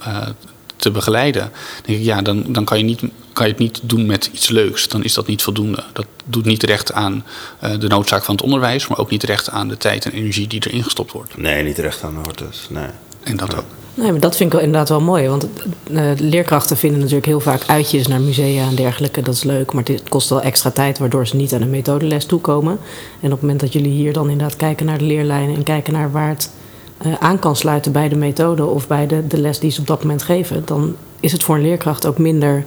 [0.77, 1.43] te begeleiden.
[1.43, 3.03] Dan denk ik, ja, dan, dan kan, je niet,
[3.35, 4.89] kan je het niet doen met iets leuks.
[4.89, 5.85] Dan is dat niet voldoende.
[5.93, 7.25] Dat doet niet recht aan
[7.65, 10.47] uh, de noodzaak van het onderwijs, maar ook niet recht aan de tijd en energie
[10.47, 11.37] die erin gestopt wordt.
[11.37, 12.67] Nee, niet recht aan de hortus.
[12.71, 12.89] Nee.
[13.23, 13.65] En dat ook.
[13.95, 15.29] Nee, maar dat vind ik wel inderdaad wel mooi.
[15.29, 15.47] Want
[15.91, 19.23] uh, leerkrachten vinden natuurlijk heel vaak uitjes naar musea en dergelijke.
[19.23, 22.27] Dat is leuk, maar het kost wel extra tijd, waardoor ze niet aan een methodeles
[22.27, 22.79] toekomen.
[23.21, 25.93] En op het moment dat jullie hier dan inderdaad kijken naar de leerlijnen en kijken
[25.93, 26.51] naar waar het
[27.07, 29.87] uh, aan kan sluiten bij de methode of bij de, de les die ze op
[29.87, 32.65] dat moment geven, dan is het voor een leerkracht ook minder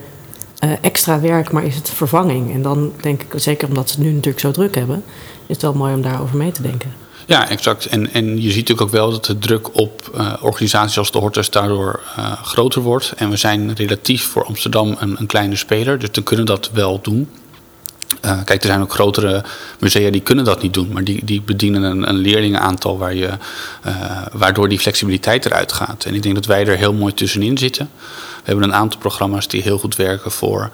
[0.64, 2.54] uh, extra werk, maar is het vervanging.
[2.54, 5.04] En dan denk ik, zeker omdat ze nu natuurlijk zo druk hebben,
[5.46, 6.94] is het wel mooi om daarover mee te denken.
[7.26, 7.86] Ja, exact.
[7.86, 11.18] En, en je ziet natuurlijk ook wel dat de druk op uh, organisaties als de
[11.18, 13.14] Hortus daardoor uh, groter wordt.
[13.18, 17.00] En we zijn relatief voor Amsterdam een, een kleine speler, dus we kunnen dat wel
[17.02, 17.30] doen.
[18.22, 19.44] Kijk, er zijn ook grotere
[19.80, 23.30] musea die kunnen dat niet doen, maar die, die bedienen een, een leerlingenaantal waar je,
[24.32, 26.06] waardoor die flexibiliteit eruit gaat.
[26.06, 27.90] En ik denk dat wij er heel mooi tussenin zitten.
[28.48, 30.70] We hebben een aantal programma's die heel goed werken voor,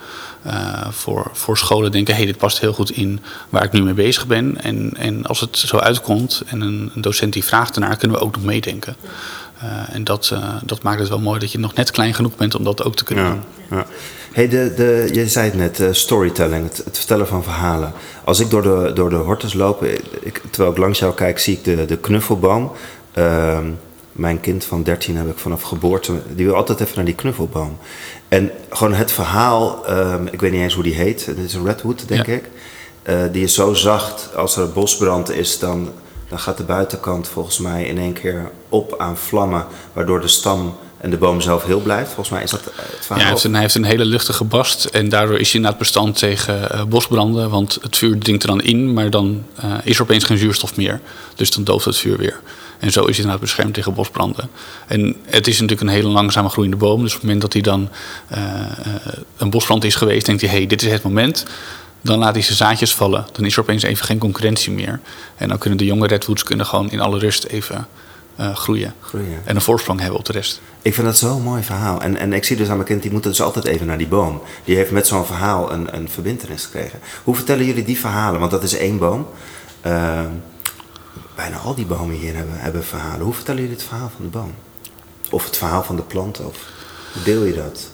[0.47, 1.91] uh, voor, voor scholen.
[1.91, 4.61] Denken, hé, hey, dit past heel goed in waar ik nu mee bezig ben.
[4.61, 8.23] En, en als het zo uitkomt en een, een docent die vraagt ernaar, kunnen we
[8.23, 8.95] ook nog meedenken.
[9.63, 12.35] Uh, en dat, uh, dat maakt het wel mooi dat je nog net klein genoeg
[12.35, 13.77] bent om dat ook te kunnen ja, doen.
[13.77, 13.85] Ja.
[14.31, 17.93] Hey, de, de, je zei het net, uh, storytelling, het, het, vertellen van verhalen.
[18.23, 19.83] Als ik door de, door de hortus loop,
[20.21, 22.71] ik, terwijl ik langs jou kijk, zie ik de, de knuffelboom.
[24.13, 27.15] Ehm, mijn kind van 13 heb ik vanaf geboorte, die wil altijd even naar die
[27.15, 27.77] knuffelboom.
[28.27, 31.65] En gewoon het verhaal, um, ik weet niet eens hoe die heet, het is een
[31.65, 32.33] redwood, denk ja.
[32.33, 32.49] ik.
[33.31, 35.89] die is zo zacht, als er bosbrand is, dan
[36.33, 40.75] dan gaat de buitenkant volgens mij in één keer op aan vlammen, waardoor de stam
[41.03, 42.07] en de boom zelf heel blijft.
[42.07, 43.17] Volgens mij is dat het verhaal.
[43.17, 45.79] Ja, hij heeft, een, hij heeft een hele luchtige bast en daardoor is hij inderdaad
[45.79, 49.95] bestand tegen uh, bosbranden, want het vuur dringt er dan in, maar dan uh, is
[49.95, 51.01] er opeens geen zuurstof meer.
[51.35, 52.39] Dus dan dooft het vuur weer.
[52.79, 54.49] En zo is hij inderdaad beschermd tegen bosbranden.
[54.87, 57.01] En het is natuurlijk een hele langzame groeiende boom.
[57.01, 57.89] Dus op het moment dat hij dan
[58.35, 58.39] uh,
[59.37, 61.45] een bosbrand is geweest, denkt hij: hé, hey, dit is het moment
[62.01, 63.25] dan laat hij zijn zaadjes vallen.
[63.31, 64.99] Dan is er opeens even geen concurrentie meer.
[65.35, 67.87] En dan kunnen de jonge redwoods kunnen gewoon in alle rust even
[68.39, 68.93] uh, groeien.
[68.99, 69.41] groeien.
[69.45, 70.61] En een voorsprong hebben op de rest.
[70.81, 72.01] Ik vind dat zo'n mooi verhaal.
[72.01, 74.07] En, en ik zie dus aan mijn kind, die moet dus altijd even naar die
[74.07, 74.41] boom.
[74.63, 76.99] Die heeft met zo'n verhaal een, een verbindenis gekregen.
[77.23, 78.39] Hoe vertellen jullie die verhalen?
[78.39, 79.27] Want dat is één boom.
[79.85, 80.21] Uh,
[81.35, 83.21] bijna al die bomen hier hebben, hebben verhalen.
[83.21, 84.53] Hoe vertellen jullie het verhaal van de boom?
[85.31, 86.39] Of het verhaal van de plant?
[86.39, 86.57] Of
[87.13, 87.89] hoe deel je dat?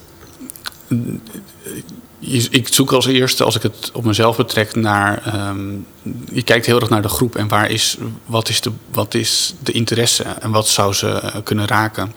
[2.50, 5.48] Ik zoek als eerste, als ik het op mezelf betrek, naar.
[5.50, 5.86] Um,
[6.32, 9.54] je kijkt heel erg naar de groep en waar is, wat, is de, wat is
[9.64, 12.14] de interesse en wat zou ze kunnen raken.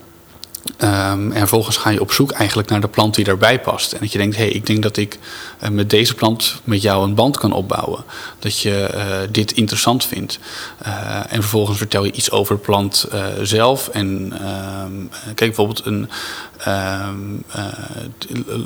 [0.64, 3.92] Um, en vervolgens ga je op zoek eigenlijk naar de plant die daarbij past.
[3.92, 5.18] En dat je denkt, hé, hey, ik denk dat ik
[5.62, 8.04] uh, met deze plant met jou een band kan opbouwen.
[8.38, 10.38] Dat je uh, dit interessant vindt.
[10.86, 13.08] Uh, en vervolgens vertel je iets over de plant
[13.42, 13.88] zelf.
[13.88, 16.10] En ehm, kijk bijvoorbeeld, een,
[16.58, 17.16] ehm,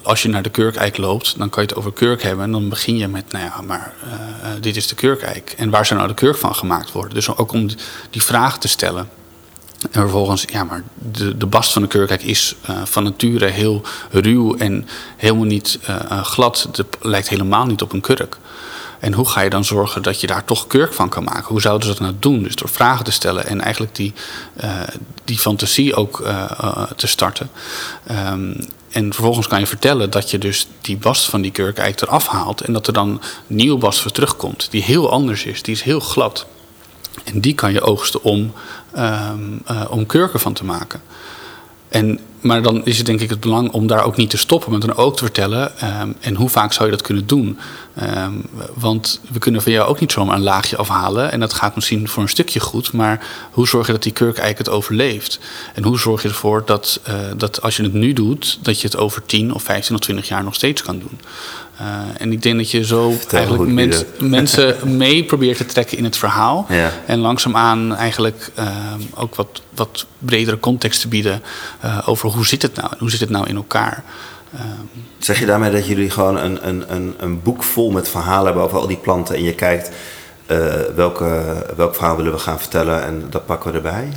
[0.02, 2.44] als je naar de kurkijk loopt, dan kan je het over kurk hebben.
[2.44, 3.92] En dan begin je met, nou ja, maar
[4.60, 5.54] dit is de kurkijk.
[5.56, 7.14] En waar zou nou de kurk van gemaakt worden?
[7.14, 7.68] Dus ook om
[8.10, 9.08] die vraag te stellen.
[9.82, 13.82] En vervolgens, ja, maar de, de bast van de kurkijk is uh, van nature heel
[14.10, 16.68] ruw en helemaal niet uh, glad.
[16.72, 18.38] Het lijkt helemaal niet op een kurk.
[19.00, 21.46] En hoe ga je dan zorgen dat je daar toch kurk van kan maken?
[21.46, 22.42] Hoe zouden ze dat nou doen?
[22.42, 24.12] Dus door vragen te stellen en eigenlijk die,
[25.24, 26.24] die fantasie ook
[26.96, 27.50] te starten.
[28.10, 28.56] Um,
[28.90, 32.26] en vervolgens kan je vertellen dat je dus die bast van die kurk eigenlijk eraf
[32.26, 32.60] haalt.
[32.60, 34.68] En dat er dan nieuwe bast voor terugkomt.
[34.70, 35.62] Die heel anders is.
[35.62, 36.46] Die is heel glad.
[37.24, 38.52] En die kan je oogsten om,
[38.96, 41.00] um, uh, om kurken van te maken.
[41.88, 44.70] En, maar dan is het denk ik het belang om daar ook niet te stoppen,
[44.70, 45.72] maar dan ook te vertellen.
[46.00, 47.58] Um, en hoe vaak zou je dat kunnen doen?
[48.02, 51.32] Um, want we kunnen van jou ook niet zomaar een laagje afhalen.
[51.32, 52.92] En dat gaat misschien voor een stukje goed.
[52.92, 55.38] Maar hoe zorg je dat die kurk eigenlijk het overleeft?
[55.74, 58.86] En hoe zorg je ervoor dat, uh, dat als je het nu doet, dat je
[58.86, 61.20] het over 10 of 15 of 20 jaar nog steeds kan doen?
[61.80, 61.86] Uh,
[62.18, 64.04] en ik denk dat je zo Vertel eigenlijk mens,
[64.38, 66.66] mensen mee probeert te trekken in het verhaal.
[66.68, 66.90] Ja.
[67.06, 68.66] En langzaamaan eigenlijk uh,
[69.14, 71.42] ook wat, wat bredere context te bieden
[71.84, 74.04] uh, over hoe zit het nou en hoe zit het nou in elkaar.
[75.18, 78.62] Zeg je daarmee dat jullie gewoon een, een, een, een boek vol met verhalen hebben
[78.62, 79.90] over al die planten en je kijkt
[80.94, 84.08] welke, welk verhaal willen we gaan vertellen en dat pakken we erbij?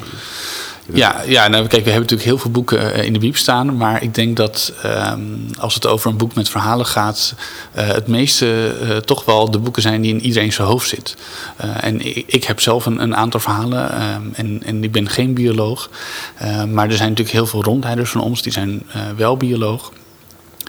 [0.93, 3.77] Ja, ja nou, kijk, we hebben natuurlijk heel veel boeken uh, in de bieb staan.
[3.77, 7.33] Maar ik denk dat um, als het over een boek met verhalen gaat,
[7.77, 11.15] uh, het meeste uh, toch wel de boeken zijn die in iedereen zijn hoofd zit.
[11.57, 15.89] en ik, heb zelf een, een aantal verhalen um, en, en, ik ben geen bioloog.
[16.67, 18.83] maar er zijn natuurlijk heel veel rondleiders van ons die zijn
[19.15, 19.91] wel bioloog.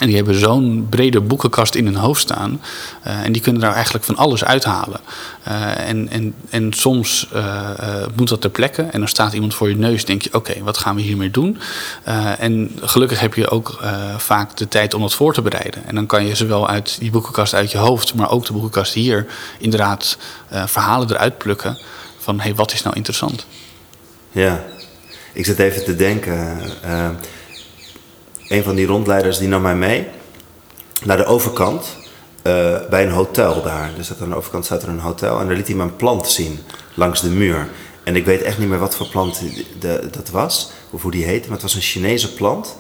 [0.01, 2.61] En die hebben zo'n brede boekenkast in hun hoofd staan.
[3.07, 5.01] Uh, en die kunnen daar eigenlijk van alles uithalen.
[5.49, 7.71] Uh, en, en, en soms uh,
[8.15, 8.83] moet dat ter plekke.
[8.83, 10.05] En dan staat iemand voor je neus.
[10.05, 11.59] denk je, oké, wat gaan we hiermee doen?
[12.39, 13.81] en gelukkig heb je ook
[14.17, 15.87] vaak de tijd om dat voor te bereiden.
[15.87, 18.15] En dan kan je zowel uit die boekenkast uit je hoofd...
[18.15, 19.27] maar ook de boekenkast hier
[19.59, 21.79] inderdaad verhalen eruit plukken.
[22.19, 23.47] Van, hé, hey, wat is nou interessant?
[24.31, 24.65] Ja,
[25.33, 26.61] ik zit even te denken
[28.51, 30.07] een van die rondleiders die nam mij mee
[31.05, 31.97] naar de overkant
[32.43, 33.91] uh, bij een hotel daar.
[33.97, 36.29] Dus aan de overkant staat er een hotel en daar liet hij me een plant
[36.29, 36.59] zien
[36.95, 37.69] langs de muur.
[38.05, 39.43] En ik weet echt niet meer wat voor plant
[39.79, 42.77] de, dat was, of hoe die heette, maar het was een Chinese plant.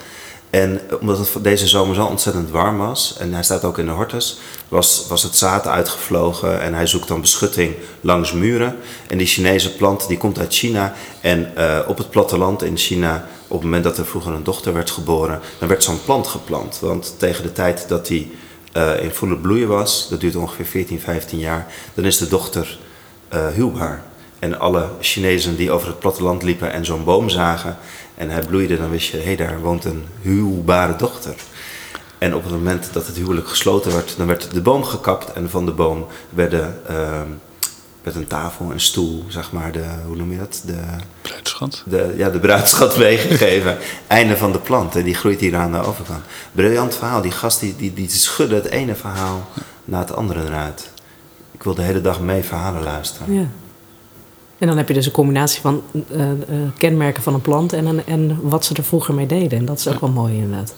[0.50, 3.90] En omdat het deze zomer zo ontzettend warm was, en hij staat ook in de
[3.90, 8.76] hortus, was, was het zaad uitgevlogen en hij zoekt dan beschutting langs muren.
[9.08, 13.26] En die Chinese plant die komt uit China en uh, op het platteland in China,
[13.48, 16.78] op het moment dat er vroeger een dochter werd geboren, dan werd zo'n plant geplant.
[16.80, 18.32] Want tegen de tijd dat die
[18.76, 22.78] uh, in volle bloei was, dat duurt ongeveer 14, 15 jaar, dan is de dochter
[23.34, 24.02] uh, huwbaar.
[24.38, 27.76] En alle Chinezen die over het platteland liepen en zo'n boom zagen
[28.20, 31.34] en hij bloeide, dan wist je, hé, hey, daar woont een huwbare dochter.
[32.18, 35.50] En op het moment dat het huwelijk gesloten werd, dan werd de boom gekapt en
[35.50, 37.20] van de boom werden, uh,
[38.02, 40.62] werd een tafel, een stoel, zeg maar, de, hoe noem je dat?
[40.66, 40.80] De
[41.22, 41.82] bruidschat.
[41.86, 43.78] De, ja, de bruidschat meegegeven.
[44.06, 46.24] Einde van de plant en die groeit hier aan de overkant.
[46.52, 49.48] Briljant verhaal, die gast die, die, die schudde het ene verhaal
[49.84, 50.90] na het andere eruit.
[51.50, 53.32] Ik wil de hele dag mee verhalen luisteren.
[53.32, 53.46] Ja.
[54.60, 56.26] En dan heb je dus een combinatie van uh, uh,
[56.76, 59.58] kenmerken van een plant en, en wat ze er vroeger mee deden.
[59.58, 60.74] En dat is ook wel mooi inderdaad.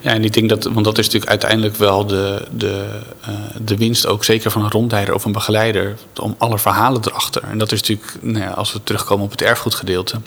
[0.00, 3.34] Ja, en ik denk dat, want dat is natuurlijk uiteindelijk wel de, de, uh,
[3.64, 7.42] de winst ook zeker van een rondleider of een begeleider, om alle verhalen erachter.
[7.42, 10.20] En dat is natuurlijk, nou ja, als we terugkomen op het erfgoedgedeelte,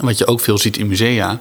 [0.00, 1.38] wat je ook veel ziet in musea,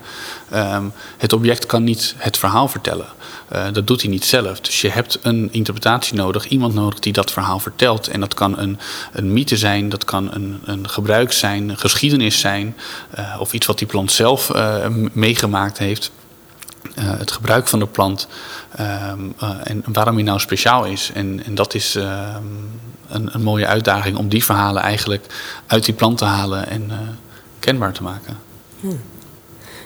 [0.54, 3.08] um, het object kan niet het verhaal vertellen.
[3.54, 4.60] Uh, dat doet hij niet zelf.
[4.60, 8.08] Dus je hebt een interpretatie nodig, iemand nodig die dat verhaal vertelt.
[8.08, 8.80] En dat kan een,
[9.12, 12.76] een mythe zijn, dat kan een, een gebruik zijn, een geschiedenis zijn,
[13.20, 16.12] uh, of iets wat die plant zelf uh, meegemaakt heeft.
[17.00, 18.28] Het gebruik van de plant
[18.80, 19.12] uh,
[19.64, 21.12] en waarom hij nou speciaal is.
[21.14, 22.36] En, en dat is uh,
[23.08, 25.26] een, een, mooie uitdaging om die verhalen eigenlijk
[25.68, 26.92] uit die plant te halen en
[27.60, 28.47] kenbaar te maken.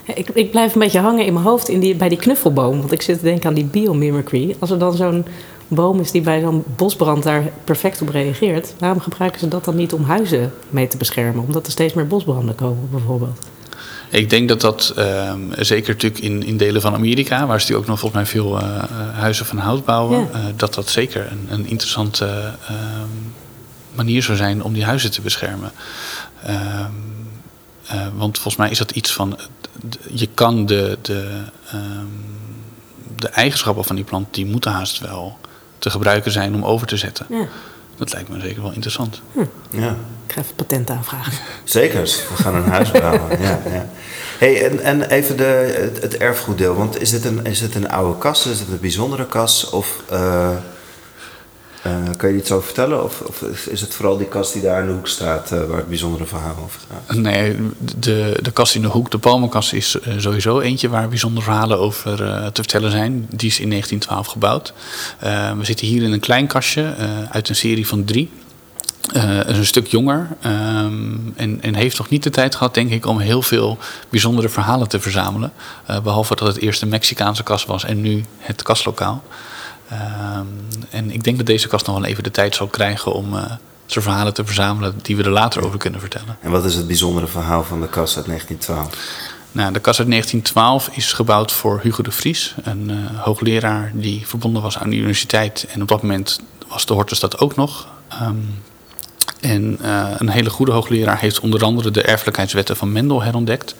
[0.05, 2.79] Ja, ik, ik, blijf een beetje hangen in mijn hoofd in die, bij die knuffelboom.
[2.79, 4.55] Want ik zit te denken aan die biomimicry.
[4.59, 5.25] Als er dan zo'n
[5.67, 8.73] boom is die bij zo'n bosbrand daar perfect op reageert...
[8.79, 11.43] waarom gebruiken ze dat dan niet om huizen mee te beschermen?
[11.43, 13.39] Omdat er steeds meer bosbranden komen bijvoorbeeld.
[14.09, 17.85] Ik denk dat dat uh, zeker natuurlijk in, in delen van Amerika, waar ze ook
[17.85, 18.83] nog volgens mij veel uh,
[19.13, 20.39] huizen van hout bouwen, ja.
[20.39, 23.07] uh, dat dat zeker een, een interessante ehm,
[23.95, 25.71] manier zou zijn om die huizen te beschermen.
[27.91, 29.39] Ehm, want volgens mij is dat iets van,
[30.11, 32.05] je kan de, de, ehm,
[33.15, 35.37] de eigenschappen van die plant, die moeten haast wel
[35.79, 37.25] te gebruiken zijn om over te zetten.
[37.29, 37.47] Ja.
[37.95, 39.21] Dat lijkt me zeker wel interessant.
[39.31, 39.39] Hm.
[39.69, 39.95] Ja.
[40.25, 41.33] Ik ga even patent aanvragen.
[41.63, 43.41] Zeker, we gaan een huis bouwen.
[43.41, 43.89] ja, ja.
[44.39, 45.43] Hey, en, en even de,
[45.93, 46.75] het, het erfgoeddeel.
[46.75, 48.45] Want is het, een, is het een oude kas?
[48.45, 49.69] Is het een bijzondere kas?
[49.69, 50.49] Of, uh...
[51.85, 53.03] Uh, kan je iets over vertellen?
[53.03, 55.77] Of, of, is het vooral die kast die daar in de hoek staat uh, waar
[55.77, 57.17] het bijzondere verhaal over gaat?
[57.17, 57.57] Nee,
[57.97, 61.79] de, de kast in de hoek, de palmenkast, is uh, sowieso eentje waar bijzondere verhalen
[61.79, 62.15] over
[62.53, 63.25] te vertellen zijn.
[63.29, 64.73] Die is in 1912 gebouwd.
[65.57, 66.95] we zitten hier in een klein kastje
[67.31, 68.29] uit een serie van drie.
[69.15, 72.91] Uh, is een stuk jonger um, en, en, heeft nog niet de tijd gehad, denk
[72.91, 73.77] ik, om heel veel
[74.09, 75.53] bijzondere verhalen te verzamelen.
[76.03, 79.23] Behalve dat het eerst een Mexicaanse kast was en nu het kastlokaal.
[79.91, 80.47] Um,
[80.89, 83.43] en ik denk dat deze kast nog wel even de tijd zal krijgen om uh,
[83.85, 86.37] zijn verhalen te verzamelen die we er later over kunnen vertellen.
[86.41, 89.39] En wat is het bijzondere verhaal van de kast uit 1912?
[89.51, 94.61] Nou, de kast uit 1912 is gebouwd voor Hugo de Vries, een hoogleraar die verbonden
[94.61, 95.67] was aan de universiteit.
[95.69, 97.87] En op dat moment was de Hortus dat ook nog.
[98.21, 98.61] Um,
[99.41, 103.75] en uh, een hele goede hoogleraar heeft onder andere de erfelijkheidswetten van Mendel herontdekt.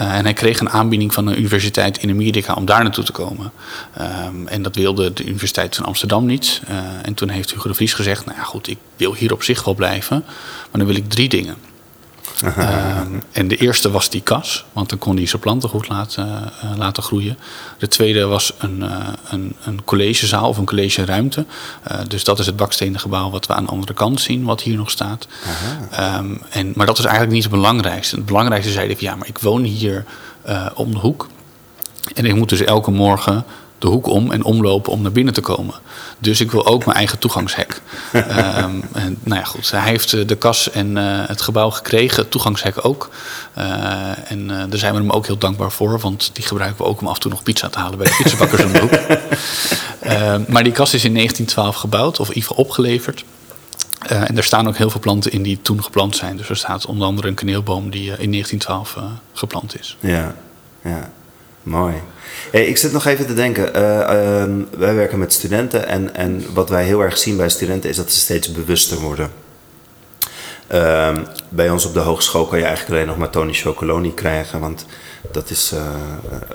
[0.00, 3.12] Uh, en hij kreeg een aanbieding van een universiteit in Amerika om daar naartoe te
[3.12, 3.52] komen.
[4.00, 6.60] Um, en dat wilde de Universiteit van Amsterdam niet.
[6.70, 9.42] Uh, en toen heeft Hugo de Vries gezegd: Nou ja, goed, ik wil hier op
[9.42, 10.22] zich wel blijven,
[10.70, 11.56] maar dan wil ik drie dingen.
[12.44, 16.52] Um, en de eerste was die kas, want dan kon hij zijn planten goed laten,
[16.64, 17.38] uh, laten groeien.
[17.78, 21.44] De tweede was een, uh, een, een collegezaal of een collegeruimte.
[21.90, 24.62] Uh, dus dat is het bakstenen gebouw wat we aan de andere kant zien, wat
[24.62, 25.26] hier nog staat.
[26.18, 28.16] Um, en, maar dat is eigenlijk niet het belangrijkste.
[28.16, 30.04] Het belangrijkste zei hij, ja, maar ik woon hier
[30.74, 31.28] om de hoek.
[32.14, 33.44] En ik moet dus elke morgen
[33.78, 35.74] de hoek om en omlopen om naar binnen te komen.
[36.18, 37.80] Dus ik wil ook mijn eigen toegangshek.
[38.12, 38.22] um,
[38.92, 39.70] en, nou ja, goed.
[39.70, 43.10] Hij heeft eh, de kas en uh, het gebouw gekregen, het toegangshek ook.
[43.58, 46.90] Uh, en uh, daar zijn we hem ook heel dankbaar voor, want die gebruiken we
[46.90, 48.92] ook om af en toe nog pizza te halen bij de pizzabakkers om de hoek.
[50.00, 53.24] Ehm, maar die kas is in 1912 gebouwd, of in ieder geval opgeleverd.
[54.06, 56.36] en er staan ook heel veel planten in die toen geplant zijn.
[56.36, 58.96] Dus er staat onder andere een kaneelboom die in 1912
[59.32, 59.96] geplant is.
[60.00, 60.34] Ja,
[60.82, 61.10] ja.
[61.62, 61.94] Mooi.
[62.50, 63.76] Ik zit nog even te denken.
[63.76, 64.44] Uh, uh,
[64.78, 68.12] wij werken met studenten en, en wat wij heel erg zien bij studenten is dat
[68.12, 69.30] ze steeds bewuster worden.
[70.72, 71.16] Uh,
[71.48, 74.86] bij ons op de hogeschool kan je eigenlijk alleen nog maar Tony Chocoloni krijgen, want
[75.32, 75.80] dat is, uh,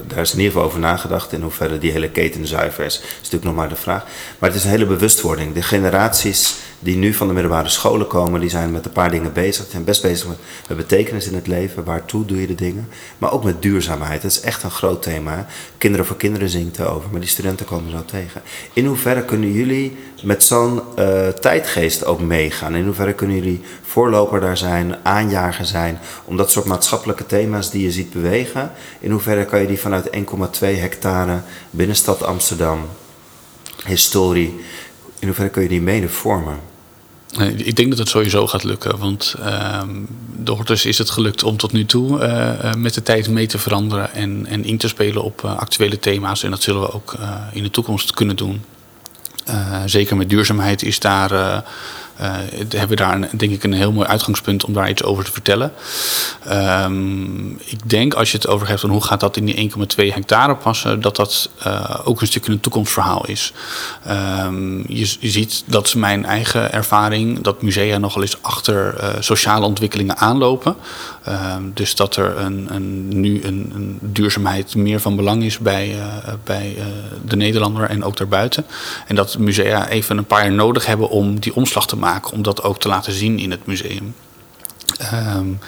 [0.07, 2.97] daar is in ieder geval over nagedacht in hoeverre die hele keten zuiver is.
[2.99, 4.05] Is natuurlijk nog maar de vraag.
[4.39, 5.53] Maar het is een hele bewustwording.
[5.53, 9.33] De generaties die nu van de middelbare scholen komen, die zijn met een paar dingen
[9.33, 9.63] bezig.
[9.63, 11.83] Die zijn best bezig met, betekenis in het leven.
[11.83, 12.87] Waartoe doe je de dingen?
[13.17, 14.21] Maar ook met duurzaamheid.
[14.21, 15.45] Dat is echt een groot thema.
[15.77, 18.41] Kinderen voor kinderen zingt erover, maar die studenten komen zo tegen.
[18.73, 22.75] In hoeverre kunnen jullie met zo'n uh, tijdgeest ook meegaan?
[22.75, 27.83] In hoeverre kunnen jullie voorloper daar zijn, aanjager zijn, om dat soort maatschappelijke thema's die
[27.83, 30.19] je ziet bewegen, in hoeverre kan je die vanuit 1,2
[30.59, 32.79] hectare binnenstad Amsterdam,
[33.85, 34.59] historie,
[35.19, 36.70] in hoeverre kun je die mede vormen?
[37.39, 39.81] Ik denk dat het sowieso gaat lukken, want uh,
[40.35, 43.57] de Hortus is het gelukt om tot nu toe uh, met de tijd mee te
[43.57, 46.43] veranderen en, en in te spelen op uh, actuele thema's.
[46.43, 47.15] En dat zullen we ook
[47.51, 48.63] in de toekomst kunnen doen.
[49.85, 51.63] zeker met duurzaamheid is daar
[52.17, 55.73] hebben we daar denk ik een heel mooi uitgangspunt om daar iets over te vertellen.
[56.51, 60.13] Um, ik denk als je het over hebt van hoe gaat dat in die 1,2
[60.13, 63.53] hectare passen, dat dat uh, ook een stukje een toekomstverhaal is.
[64.09, 69.65] Um, je, je, ziet dat mijn eigen ervaring, dat musea nogal eens achter uh, sociale
[69.65, 70.75] ontwikkelingen aanlopen.
[71.27, 75.95] Um, dus dat er een, een, nu een, een, duurzaamheid meer van belang is bij,
[76.43, 76.77] bij
[77.25, 78.65] de Nederlander en ook daarbuiten.
[79.07, 82.41] En dat musea even een paar jaar nodig hebben om die omslag te maken om
[82.41, 84.15] dat ook te laten zien in het museum.
[85.13, 85.59] Um,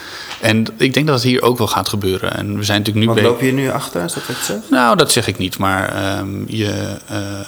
[0.42, 2.36] en ik denk dat het hier ook wel gaat gebeuren.
[2.36, 3.14] En we zijn natuurlijk nu.
[3.14, 5.58] Wat loop je nu achter, is dat wat je Nou, dat zeg ik niet.
[5.58, 6.98] Maar um, je,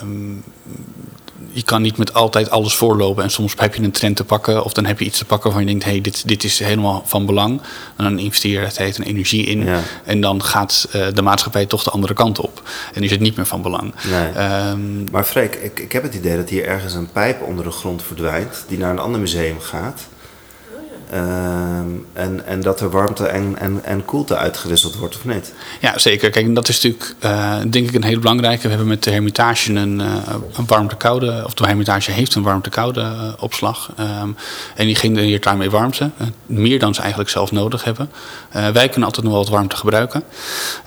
[0.01, 0.43] um,
[1.55, 3.23] je kan niet met altijd alles voorlopen.
[3.23, 4.63] En soms heb je een trend te pakken.
[4.63, 6.59] Of dan heb je iets te pakken waarvan je denkt: hé, hey, dit, dit is
[6.59, 7.61] helemaal van belang.
[7.95, 9.63] En dan investeer je tijd en energie in.
[9.63, 9.79] Ja.
[10.03, 12.61] En dan gaat uh, de maatschappij toch de andere kant op.
[12.93, 13.93] En is het niet meer van belang.
[14.09, 14.47] Nee.
[14.69, 17.71] Um, maar Freek, ik, ik heb het idee dat hier ergens een pijp onder de
[17.71, 18.65] grond verdwijnt.
[18.67, 20.01] die naar een ander museum gaat.
[21.13, 21.19] Uh,
[22.13, 25.53] en, en dat er warmte en, en, en koelte uitgewisseld wordt, of niet?
[25.79, 26.29] Ja, zeker.
[26.29, 28.61] Kijk, dat is natuurlijk uh, denk ik een hele belangrijke.
[28.61, 30.13] We hebben met de Hermitage een, uh,
[30.57, 33.91] een warmte-koude, of de Hermitage heeft een warmte-koude uh, opslag.
[33.99, 34.35] Um,
[34.75, 36.09] en die genereert daarmee warmte.
[36.45, 38.09] meer dan ze eigenlijk zelf nodig hebben.
[38.51, 40.23] wij kunnen altijd nog wel wat warmte gebruiken.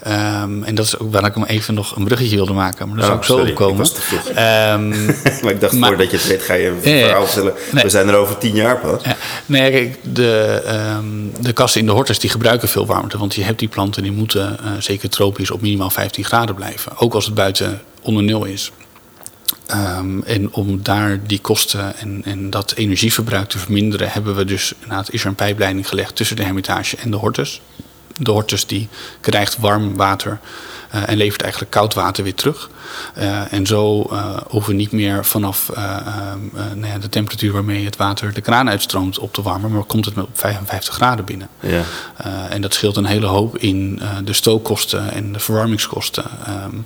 [0.07, 2.89] Um, en dat is ook waar ik hem even nog een bruggetje wilde maken.
[2.89, 3.87] Maar daar oh, zou ik zo op komen.
[4.29, 5.07] Um,
[5.43, 7.55] maar ik dacht, maar, voordat je het weet, ga je een verhaal vertellen.
[7.73, 7.83] Nee.
[7.83, 9.05] We zijn er over tien jaar pas.
[9.05, 9.17] Ja.
[9.47, 10.63] Nee, kijk, de,
[10.99, 13.19] um, de kassen in de hortus die gebruiken veel warmte.
[13.19, 16.99] Want je hebt die planten die moeten uh, zeker tropisch op minimaal 15 graden blijven.
[16.99, 18.73] Ook als het buiten onder nul is.
[19.75, 24.73] Um, en om daar die kosten en, en dat energieverbruik te verminderen, hebben we dus
[24.73, 27.61] inderdaad is er een pijpleiding gelegd tussen de hermitage en de hortus.
[28.17, 28.89] De hortus die
[29.21, 30.39] krijgt warm water
[30.91, 32.71] en levert eigenlijk koud water weer terug.
[33.51, 34.11] en zo
[34.49, 35.71] hoeven we niet meer vanaf
[36.75, 40.05] nou ja, de temperatuur waarmee het water de kraan uitstroomt op te warmen, maar komt
[40.05, 41.49] het met op 55 graden binnen.
[41.61, 41.83] Ja.
[42.51, 46.25] en dat scheelt een hele hoop in de stookkosten en de verwarmingskosten.
[46.47, 46.77] Ehm,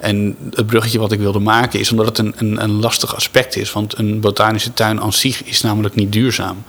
[0.00, 3.56] en het bruggetje wat ik wilde maken is omdat het een, een, een lastig aspect
[3.56, 3.72] is.
[3.72, 6.64] Want een botanische tuin aan zich is namelijk niet duurzaam.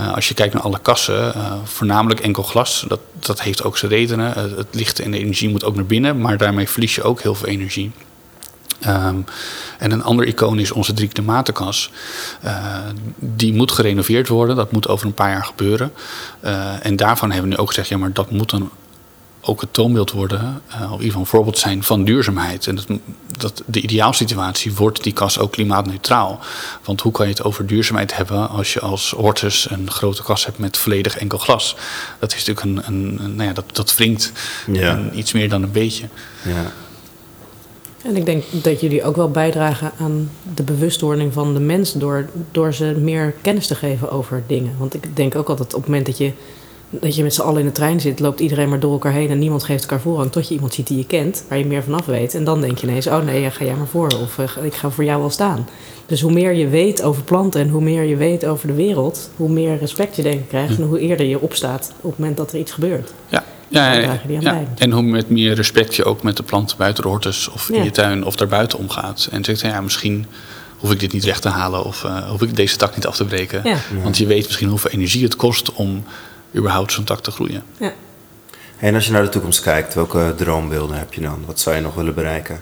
[0.00, 3.78] Uh, als je kijkt naar alle kassen, uh, voornamelijk enkel glas, dat, dat heeft ook
[3.78, 4.34] zijn redenen.
[4.36, 7.20] Uh, het licht en de energie moet ook naar binnen, maar daarmee verlies je ook
[7.20, 7.90] heel veel energie.
[8.86, 9.24] Um,
[9.78, 11.90] en een ander icoon is onze drie tomatenkas.
[13.18, 15.92] die moet gerenoveerd worden, dat moet over een paar jaar gebeuren.
[16.82, 18.70] en daarvan hebben we nu ook gezegd, ja, maar dat moet dan
[19.46, 22.66] ook het toonbeeld worden, uh, of in ieder geval een voorbeeld zijn van duurzaamheid.
[22.66, 22.86] En dat,
[23.38, 26.40] dat de ideaalsituatie wordt die kas ook klimaatneutraal.
[26.84, 30.44] Want hoe kan je het over duurzaamheid hebben als je als Hortus een grote kas
[30.44, 31.76] hebt met volledig enkel glas?
[32.18, 34.32] Dat is natuurlijk een, een, nou ja, dat, dat wringt
[34.72, 35.10] ja.
[35.12, 36.08] iets meer dan een beetje.
[36.42, 36.72] Ja.
[38.06, 42.28] En ik denk dat jullie ook wel bijdragen aan de bewustwording van de mensen door,
[42.50, 44.74] door ze meer kennis te geven over dingen.
[44.78, 46.32] Want ik denk ook altijd op het moment dat je
[46.90, 49.30] dat je met z'n allen in de trein zit, loopt iedereen maar door elkaar heen
[49.30, 51.82] en niemand geeft elkaar voorrang tot je iemand ziet die je kent, waar je meer
[51.82, 52.34] vanaf weet.
[52.34, 54.90] En dan denk je ineens, oh nee, ga jij maar voor of uh, ik ga
[54.90, 55.68] voor jou wel staan.
[56.06, 59.30] Dus hoe meer je weet over planten en hoe meer je weet over de wereld,
[59.36, 62.36] hoe meer respect je denk ik krijgt en hoe eerder je opstaat op het moment
[62.36, 63.12] dat er iets gebeurt.
[63.28, 63.44] Ja.
[63.68, 64.64] Ja, ja, ja.
[64.78, 67.84] en hoe met meer respect je ook met de planten buiten de hortus of in
[67.84, 69.28] je tuin of daarbuiten omgaat.
[69.30, 70.26] En zegt, ja, misschien
[70.76, 73.16] hoef ik dit niet weg te halen of uh, hoef ik deze tak niet af
[73.16, 73.62] te breken.
[74.02, 76.04] Want je weet misschien hoeveel energie het kost om
[76.54, 77.62] überhaupt zo'n tak te groeien.
[77.76, 77.92] Ja.
[78.78, 81.42] En als je naar de toekomst kijkt, welke droombeelden heb je dan?
[81.46, 82.60] Wat zou je nog willen bereiken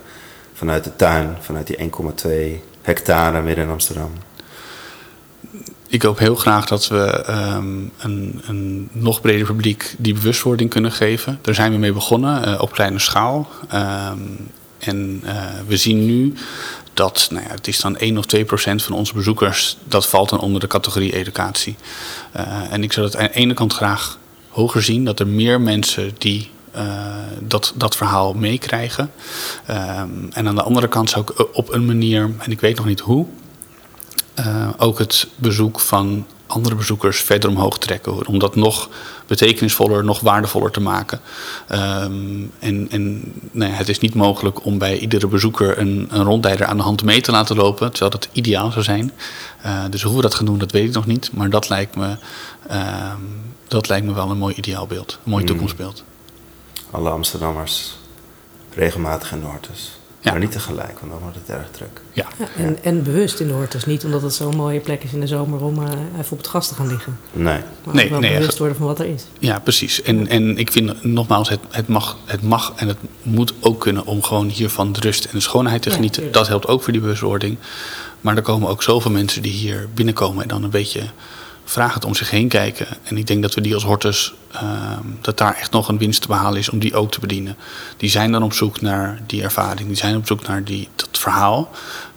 [0.55, 4.12] vanuit de tuin, vanuit die 1,2 hectare midden in Amsterdam?
[5.89, 10.93] Ik hoop heel graag dat we ehm, een, een, nog breder publiek die bewustwording kunnen
[10.93, 11.39] geven.
[11.43, 13.49] Daar zijn we mee begonnen uh, op kleine schaal.
[13.68, 14.18] Ehm,
[14.78, 15.32] en uh,
[15.66, 16.35] we zien nu
[16.95, 20.28] dat, nou ja, het is dan 1 of 2 procent van onze bezoekers, dat valt
[20.28, 21.76] dan onder de categorie educatie.
[22.36, 24.18] Uh, en ik zou dat aan de ene kant graag
[24.49, 26.82] hoger zien, dat er meer mensen die uh,
[27.40, 29.11] dat, dat verhaal meekrijgen.
[29.70, 32.86] Um, en aan de andere kant zou ik op een manier, en ik weet nog
[32.86, 33.26] niet hoe,
[34.76, 38.26] ook het bezoek van andere bezoekers verder omhoog trekken.
[38.26, 38.88] Om dat nog
[39.26, 41.20] betekenisvoller, nog waardevoller te maken.
[41.72, 46.24] Um, en en nou ja, het is niet mogelijk om bij iedere bezoeker een, een
[46.24, 47.90] rondleider aan de hand mee te laten lopen.
[47.90, 49.12] Terwijl dat ideaal zou zijn.
[49.66, 51.30] Uh, dus hoe we dat gaan doen, dat weet ik nog niet.
[51.32, 52.16] Maar dat lijkt me,
[52.70, 55.18] um, dat lijkt me wel een mooi ideaalbeeld.
[55.24, 55.48] Een mooi mm.
[55.48, 56.05] toekomstbeeld.
[56.90, 57.96] Alle Amsterdammers
[58.74, 59.92] regelmatig in Noordes.
[60.25, 60.31] Ja.
[60.31, 62.01] Maar niet tegelijk, want dan wordt het erg druk.
[62.12, 62.27] Ja.
[62.39, 63.87] ja en, en bewust in de hortus.
[63.87, 66.47] Niet omdat het zo'n mooie plek is in de zomer om uh, even op het
[66.47, 67.18] gas te gaan liggen.
[67.33, 67.59] Nee.
[67.85, 69.25] Maar nee, wel nee, bewust worden van wat er is.
[69.39, 70.03] Ja, precies.
[70.03, 74.07] En, en ik vind nogmaals, het, het, mag, het mag en het moet ook kunnen
[74.07, 76.33] om gewoon hier van de rust en de schoonheid te genieten.
[76.33, 77.57] dat helpt ook voor die bewustwording.
[78.20, 81.03] Maar er komen ook zoveel mensen die hier binnenkomen en dan een beetje
[81.64, 82.86] vraag het om zich heen kijken.
[83.02, 84.60] En ik denk dat we die als hortus, uh,
[85.20, 87.56] dat daar echt nog een winst te behalen is om die ook te bedienen.
[87.96, 91.08] Die zijn dan op zoek naar die ervaring, die zijn op zoek naar die, dat
[91.12, 91.70] verhaal.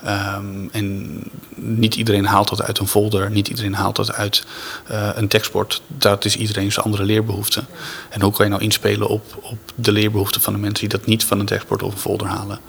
[0.06, 1.20] Um, en
[1.56, 4.46] niet iedereen haalt dat uit een folder, niet iedereen haalt dat uit
[4.92, 5.82] uh, een tekstbord.
[5.88, 7.64] Dat is iedereen zijn andere leerbehoefte.
[8.10, 11.08] En hoe kan je nou inspelen op, op de leerbehoeften van de mensen die dat
[11.08, 12.60] niet van een tekstbord of een folder halen?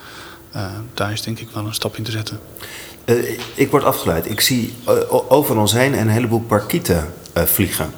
[0.57, 0.62] Uh,
[0.94, 2.40] daar is denk ik wel een stap in te zetten.
[3.05, 4.30] Uh, ik word afgeleid.
[4.30, 4.94] Ik zie uh,
[5.28, 7.90] over ons heen een heleboel parkieten uh, vliegen.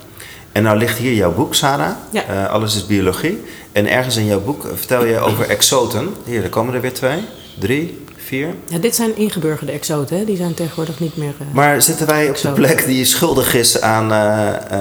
[0.53, 1.91] En nou ligt hier jouw boek, Sarah.
[2.11, 2.45] Ja.
[2.45, 3.45] Alles is biologie.
[3.73, 6.09] En ergens in jouw boek vertel je over exoten.
[6.25, 7.19] Hier, er komen er weer twee,
[7.59, 8.55] drie, vier.
[8.69, 10.25] Ja, dit zijn ingeburgerde exoten, hè?
[10.25, 11.35] die zijn tegenwoordig niet meer.
[11.53, 12.63] maar zitten wij op exoten.
[12.63, 14.09] de plek die schuldig is aan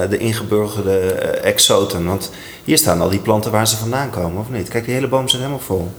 [0.09, 1.09] de ingeburgerde
[1.43, 2.05] exoten?
[2.05, 2.31] Want
[2.63, 4.67] hier staan al die planten waar ze vandaan komen, of niet?
[4.67, 5.91] Kijk, die hele boom zit helemaal vol.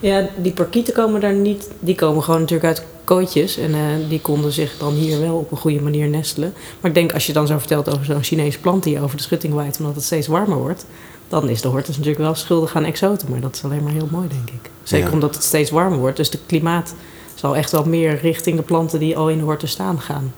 [0.00, 1.70] Ja, die parkieten komen daar niet.
[1.80, 3.56] Die komen gewoon natuurlijk uit kooitjes.
[3.56, 3.78] En uh,
[4.08, 6.54] die konden zich dan hier wel op een goede manier nestelen.
[6.80, 9.22] Maar ik denk als je dan zo vertelt over zo'n Chinese plant die over de
[9.22, 10.86] schutting waait, omdat het steeds warmer wordt.
[11.28, 13.30] Dan is de hortus natuurlijk wel schuldig aan exoten.
[13.30, 14.70] Maar dat is alleen maar heel mooi, denk ik.
[14.82, 16.16] Zeker omdat het steeds warmer wordt.
[16.16, 16.94] Dus de klimaat
[17.34, 20.34] zal echt wel meer richting de planten die al in de hortus staan gaan.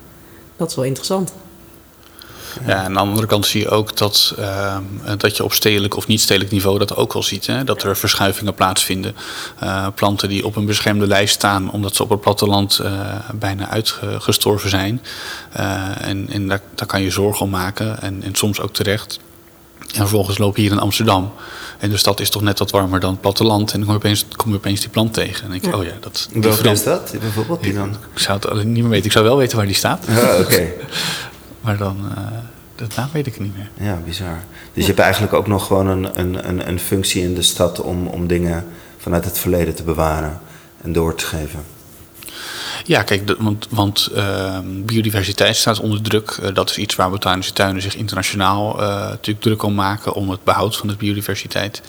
[0.57, 1.33] Dat is wel interessant.
[2.67, 4.77] Ja, aan de andere kant zie je ook dat, uh,
[5.19, 7.47] dat je op stedelijk of niet-stedelijk niveau dat ook al ziet.
[7.47, 7.65] Hè?
[7.65, 9.17] Dat er verschuivingen plaatsvinden.
[9.63, 12.91] Uh, planten die op een beschermde lijst staan omdat ze op het platteland uh,
[13.35, 15.03] bijna uitgestorven zijn.
[15.53, 19.19] en en daar, daar kan je zorgen om maken en, en soms ook terecht.
[19.91, 21.33] En vervolgens loop je hier in Amsterdam.
[21.79, 23.73] En de stad is toch net wat warmer dan het platteland.
[23.73, 25.53] En dan kom je opeens, kom je opeens die plant tegen.
[25.53, 25.77] En ja.
[25.77, 26.29] oh ja, dat...
[26.33, 27.63] Welke is dat bijvoorbeeld?
[27.63, 27.97] Die dan?
[28.15, 29.07] Ik, zou het niet meer weten.
[29.07, 30.05] Ik zou wel weten waar die staat.
[30.09, 30.69] Ja, oké.
[31.61, 32.27] Maar dan, uh,
[32.75, 33.71] dat naam weet ik niet meer.
[33.89, 34.39] Ja, bizar.
[34.73, 37.81] Dus je hebt eigenlijk ook nog gewoon een, een, een, een functie in de stad
[37.81, 38.65] om, om dingen
[38.99, 40.41] vanuit het verleden te bewaren
[40.83, 41.61] en door te geven.
[42.85, 46.31] Ja, kijk, want, want ehm, biodiversiteit staat onder druk.
[46.31, 50.31] Eh, dat is iets waar botanische tuinen zich internationaal uh, natuurlijk druk om maken om
[50.31, 51.83] het behoud van de biodiversiteit.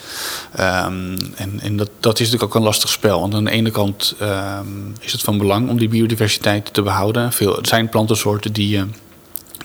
[0.56, 3.20] Ehm, en en dat, dat is natuurlijk ook een lastig spel.
[3.20, 4.68] Want aan de ene kant ehm,
[5.00, 7.34] is het van belang om die biodiversiteit te behouden.
[7.34, 8.86] Veel, het zijn plantensoorten die je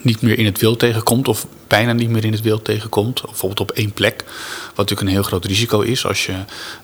[0.06, 3.22] niet meer in het wild tegenkomt of bijna niet meer in het wild tegenkomt.
[3.22, 4.24] Bijvoorbeeld op één plek.
[4.66, 6.32] Wat natuurlijk een heel groot risico is als je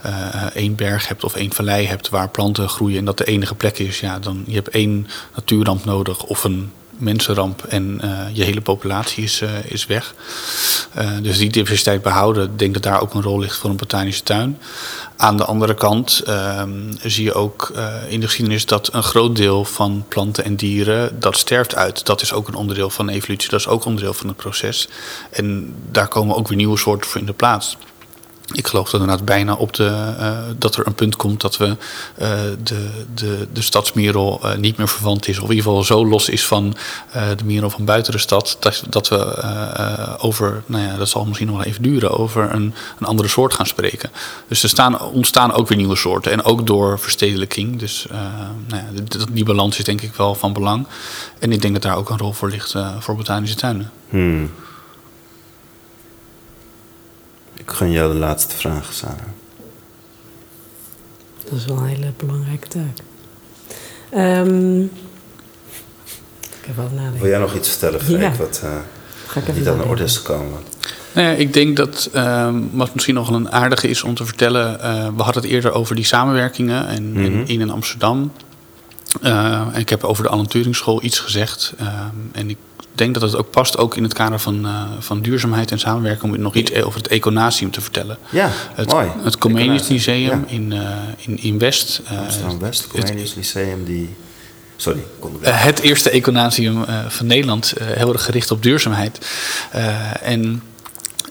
[0.06, 3.54] uh, één berg hebt of één vallei hebt waar planten groeien en dat de enige
[3.54, 4.00] plek is.
[4.00, 9.24] Ja, dan je hebt één natuurramp nodig of een mensenramp en uh, je hele populatie
[9.24, 10.14] is, uh, is weg.
[10.99, 13.76] Uh, dus die diversiteit behouden, ik denk dat daar ook een rol ligt voor een
[13.76, 14.59] botanische tuin.
[15.16, 16.70] Aan de andere kant ehm,
[17.03, 17.72] zie je ook
[18.09, 22.07] in de geschiedenis dat een groot deel van planten en dieren dat sterft uit.
[22.07, 24.88] Dat is ook een onderdeel van evolutie, dat is ook onderdeel van het proces.
[25.30, 27.76] En daar komen ook weer nieuwe soorten voor in de plaats.
[28.53, 31.66] Ik geloof dat inderdaad bijna op de, uh, dat er een punt komt dat we
[31.66, 31.76] uh,
[32.62, 35.38] de, de, de stadsmerel uh, niet meer verwant is.
[35.38, 36.76] Of in ieder geval zo los is van
[37.12, 38.57] de merel van buiten de stad.
[38.61, 39.44] Dat, dat we
[40.18, 43.55] over, nou ja, dat zal misschien nog wel even duren, over een, een andere soort
[43.55, 44.11] gaan spreken.
[44.48, 46.32] Dus er staan, ontstaan ook weer nieuwe soorten.
[46.32, 47.78] En ook door verstedelijking.
[47.78, 48.07] Dus
[48.68, 50.86] nou ja, die, die balans is denk ik wel van belang.
[51.38, 53.90] En ik denk dat daar ook een rol voor ligt voor botanische tuinen.
[54.09, 54.50] Hmm.
[57.64, 59.16] Ik gun jou de laatste vraag, Sarah.
[61.44, 62.98] Dat is wel een hele belangrijke taak.
[64.46, 64.82] Um,
[66.60, 67.20] ik heb wel nadenken.
[67.20, 68.32] Wil jij nog iets vertellen, Freek, Ja.
[68.36, 68.70] wat uh,
[69.26, 70.60] Ga ik even niet aan de orde is gekomen?
[71.12, 74.24] Nou ja, ik denk dat ehm, wat misschien nog wel een aardige is om te
[74.24, 74.80] vertellen.
[74.80, 77.42] eh, we hadden het eerder over die samenwerkingen en, en Mhm.
[77.46, 78.32] in en Amsterdam.
[79.22, 81.72] Eh, en ik heb over de Alan Turing School iets gezegd.
[81.78, 81.88] ehm,
[82.32, 82.56] en ik
[82.95, 86.34] denk dat het ook past, ook in het kader van, eh, van duurzaamheid en samenwerking,
[86.34, 88.18] om nog iets over het Econasium te vertellen.
[88.30, 89.09] Ja, Het, mooi.
[89.22, 90.43] het Comenius Lyceum ja.
[90.47, 90.80] in, eh,
[91.16, 92.01] in, in West.
[92.11, 94.14] eh, Amsterdam-West, het- Comenius Lyceum, die...
[94.76, 95.01] Sorry,
[95.43, 99.26] het eerste econasium van Nederland, heel erg gericht op duurzaamheid.
[100.22, 100.62] En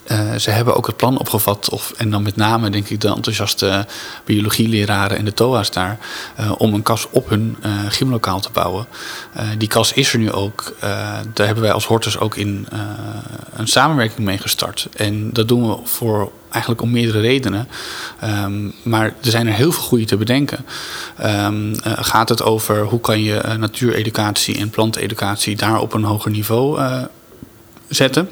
[0.03, 3.07] eh, ze hebben ook het plan opgevat, of, en dan met name denk ik de
[3.07, 3.85] enthousiaste
[4.25, 5.97] biologieleraren en de TOA's daar,
[6.35, 8.85] eh, om een kas op hun eh, gymlokaal te bouwen.
[9.57, 10.75] Die kas is er nu ook.
[11.33, 12.67] Daar hebben wij als Hortus ook in
[13.55, 14.87] een samenwerking mee gestart.
[14.95, 17.67] En dat doen we voor eigenlijk om meerdere redenen.
[18.19, 20.65] Ehm, maar er zijn er heel veel goede te bedenken.
[21.17, 26.31] Ehm, eh, gaat het over hoe kan je natuureducatie en planteducatie daar op een hoger
[26.31, 27.03] niveau eh,
[27.89, 28.29] zetten?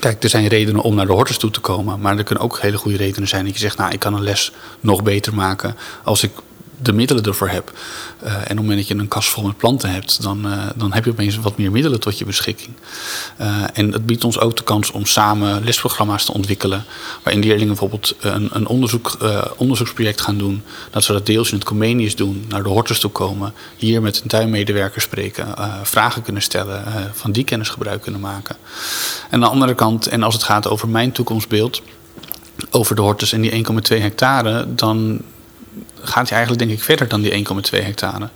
[0.00, 2.00] Kijk, er zijn redenen om naar de hortus toe te komen.
[2.00, 4.22] Maar er kunnen ook hele goede redenen zijn dat je zegt, nou, ik kan een
[4.22, 6.30] les nog beter maken als ik
[6.82, 7.72] de middelen ervoor heb.
[8.20, 10.58] Eh, en op het moment dat je een kast vol met planten hebt, dan, eh,
[10.76, 12.70] dan heb je opeens wat meer middelen tot je beschikking.
[13.36, 16.84] Eh, en het biedt ons ook de kans om samen lesprogramma's te ontwikkelen.
[17.22, 19.16] Waarin leerlingen bijvoorbeeld een, een onderzoek,
[19.56, 20.62] onderzoeksproject gaan doen.
[20.90, 23.54] Dat ze dat deels in het Comenius doen, naar de hortus toe komen.
[23.76, 25.46] Hier met een tuinmedewerker spreken,
[25.82, 28.56] vragen kunnen stellen, van die kennis gebruik kunnen maken.
[29.30, 31.82] En aan de andere kant, en als het gaat over mijn toekomstbeeld,
[32.70, 35.20] over de hortus en die 1,2 hectare, dan
[36.02, 38.28] gaat hij eigenlijk denk ik verder dan die 1,2 hectare.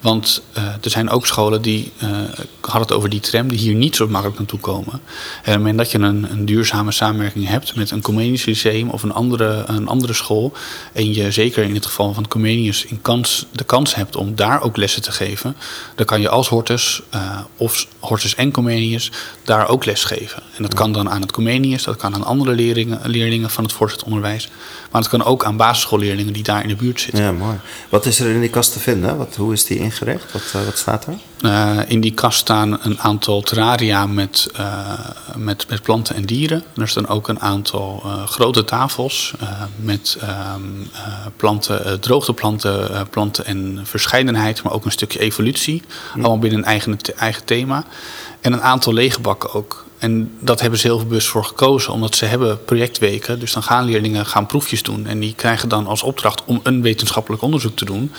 [0.00, 2.08] Want uh, er zijn ook scholen die, uh,
[2.38, 4.92] ik had het over die tram, die hier niet zo makkelijk naartoe komen.
[4.92, 8.90] En op het moment dat je een, een duurzame samenwerking hebt met een Comenius Lyceum
[8.90, 10.52] of een andere, een andere school,
[10.92, 14.62] en je zeker in het geval van Comenius in kans, de kans hebt om daar
[14.62, 15.56] ook lessen te geven,
[15.94, 19.10] dan kan je als Hortus uh, of Hortus en Comenius
[19.44, 20.42] daar ook les geven.
[20.56, 23.72] En dat kan dan aan het Comenius, dat kan aan andere leerlingen, leerlingen van het
[23.72, 24.48] voortgezet onderwijs,
[24.96, 27.24] maar het kan ook aan basisschoolleerlingen die daar in de buurt zitten.
[27.24, 27.56] Ja, mooi.
[27.88, 29.16] Wat is er in die kast te vinden?
[29.16, 30.32] Wat, hoe is die ingericht?
[30.32, 31.14] Wat, uh, wat staat er?
[31.40, 34.90] Uh, in die kast staan een aantal terraria met, uh,
[35.36, 36.62] met, met planten en dieren.
[36.76, 39.34] Er staan ook een aantal grote tafels
[39.76, 40.18] met
[40.54, 40.90] um,
[41.36, 45.82] planten, droogteplanten, planten en verscheidenheid, maar ook een stukje evolutie.
[45.86, 46.12] Ja.
[46.12, 47.84] Allemaal binnen een eigen, eigen thema.
[48.40, 49.85] En een aantal lege bakken ook.
[49.98, 53.38] En dat hebben ze heel bewust voor gekozen, omdat ze hebben projectweken.
[53.38, 55.06] Dus dan gaan leerlingen gaan proefjes doen.
[55.06, 58.12] En die krijgen dan als opdracht om een wetenschappelijk onderzoek te doen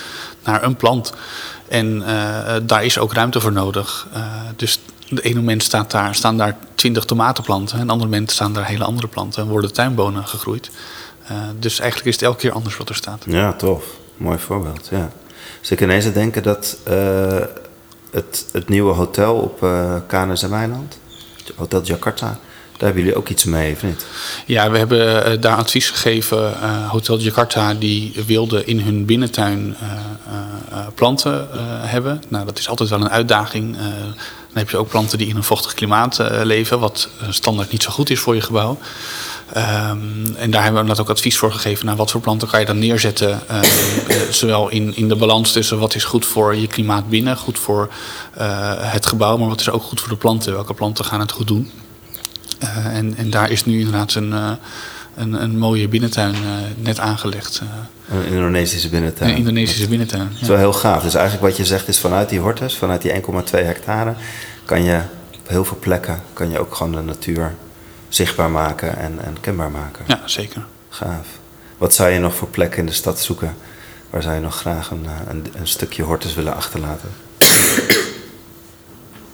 [0.44, 1.14] naar een plant.
[1.68, 4.08] En uh, daar is ook ruimte voor nodig.
[4.14, 4.24] Uh,
[4.56, 7.78] dus de ene moment staat daar, staan daar twintig tomatenplanten.
[7.78, 10.70] En op andere moment staan daar hele andere planten en worden tuinbonen gegroeid.
[11.32, 13.24] Uh, dus eigenlijk is het elke keer anders wat er staat.
[13.28, 13.84] Ja, tof.
[14.18, 15.12] Mooi voorbeeld, ja.
[15.60, 16.78] Dus ik ineens denken dat
[18.12, 21.00] het, het nieuwe hotel op uh, en Weiland,
[21.58, 24.06] Hotel Jakarta, daar hebben jullie ook iets mee, of niet?
[24.46, 26.38] Ja, we hebben uh, daar advies gegeven.
[26.38, 31.48] Uh, Hotel Jakarta die wilde in hun binnentuin uh, planten
[31.82, 32.24] hebben.
[32.28, 33.78] Nou, dat is altijd wel een uitdaging.
[34.54, 38.10] heb je ook planten die in een vochtig klimaat leven, wat standaard niet zo goed
[38.10, 38.78] is voor je gebouw.
[39.58, 42.60] Um, en daar hebben we net ook advies voor gegeven naar wat voor planten kan
[42.60, 43.40] je dan neerzetten.
[43.52, 43.60] Uh,
[44.30, 47.90] zowel in, in de balans tussen wat is goed voor je klimaat binnen, goed voor
[48.38, 48.44] uh,
[48.78, 50.54] het gebouw, maar wat is ook goed voor de planten.
[50.54, 51.72] Welke planten gaan het goed doen?
[52.64, 54.32] Uh, en, en daar is nu inderdaad een,
[55.16, 56.36] een, een mooie binnentuin
[56.78, 57.62] net aangelegd.
[58.10, 59.32] een Indonesische binnentuin.
[59.32, 60.30] Een Indonesische binnentuin.
[60.32, 61.04] Dat is wel heel gaaf.
[61.04, 63.20] Dus eigenlijk wat je zegt is vanuit die hortus, vanuit die 1,2
[63.52, 64.14] hectare,
[64.66, 65.02] kan je
[65.40, 67.56] op heel veel plekken kan je ook gewoon de natuur
[68.10, 70.06] zichtbaar maken en, en kenbaar maken.
[70.08, 70.66] Ja, zeker.
[70.90, 71.28] Gaaf.
[71.78, 73.56] Wat zou je nog voor plekken in de stad zoeken?
[74.10, 77.10] Waar zou je nog graag een, een, een stukje hortus willen achterlaten?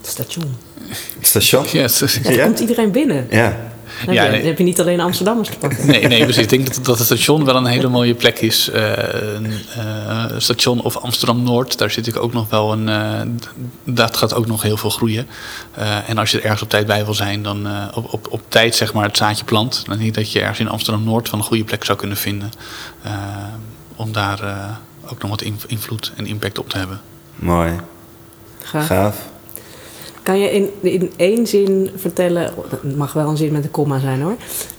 [0.02, 0.58] Station.
[1.22, 1.66] Station?
[1.72, 1.88] Ja,
[2.24, 3.28] ja, dan komt iedereen binnen.
[3.30, 3.73] Ja.
[4.06, 4.48] Dan, ja, heb, je, nee.
[4.48, 5.88] heb je niet alleen Amsterdammers te pakken.
[5.88, 6.44] Nee, nee precies.
[6.44, 8.70] Ik denk dat, dat het station wel een hele mooie plek is.
[8.74, 8.92] Uh,
[9.40, 12.88] uh, station of Amsterdam-Noord, daar zit ik ook nog wel een...
[12.88, 13.22] Uh,
[13.84, 15.28] dat gaat ook nog heel veel groeien.
[16.08, 18.76] en als je er ergens op tijd bij wil zijn, dan op, op, op tijd
[18.76, 19.84] zeg maar het zaadje plant.
[19.86, 22.52] Dan denk ik dat je ergens in Amsterdam-Noord van een goede plek zou kunnen vinden.
[23.96, 24.40] om daar
[25.12, 27.02] ook nog wat invloed en impact op te hebben.
[27.36, 27.80] Mooi.
[28.64, 28.86] Gaaf.
[28.86, 29.32] Gaaf.
[30.24, 34.22] Kan je in, één zin vertellen, het mag wel een zin met een komma zijn
[34.22, 34.36] hoor,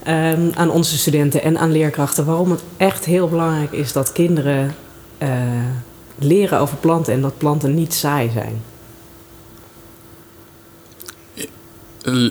[0.07, 4.75] um, aan onze studenten en aan leerkrachten waarom het echt heel belangrijk is dat kinderen
[5.17, 5.29] uh,
[6.19, 8.61] leren over planten en dat planten niet saai zijn?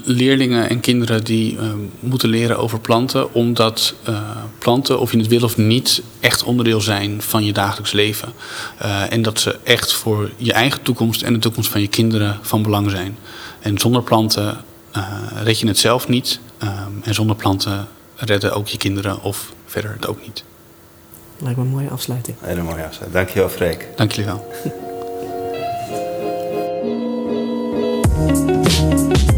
[0.04, 1.64] leerlingen en kinderen die eh,
[2.00, 4.20] moeten leren over planten, omdat eh,
[4.58, 8.32] planten, of je het wil of niet, echt onderdeel zijn van je dagelijks leven.
[8.78, 12.38] Eh, en dat ze echt voor je eigen toekomst en de toekomst van je kinderen
[12.42, 13.18] van belang zijn.
[13.60, 14.56] En zonder planten
[15.42, 16.40] red je het zelf niet.
[17.02, 20.44] en zonder planten redden ook je kinderen of verder het ook niet.
[21.38, 22.36] Lijkt me een mooie afsluiting.
[22.40, 23.12] Hele mooie afsluiting.
[23.12, 23.88] Dankjewel, Freek.
[23.96, 24.46] Dank jullie wel.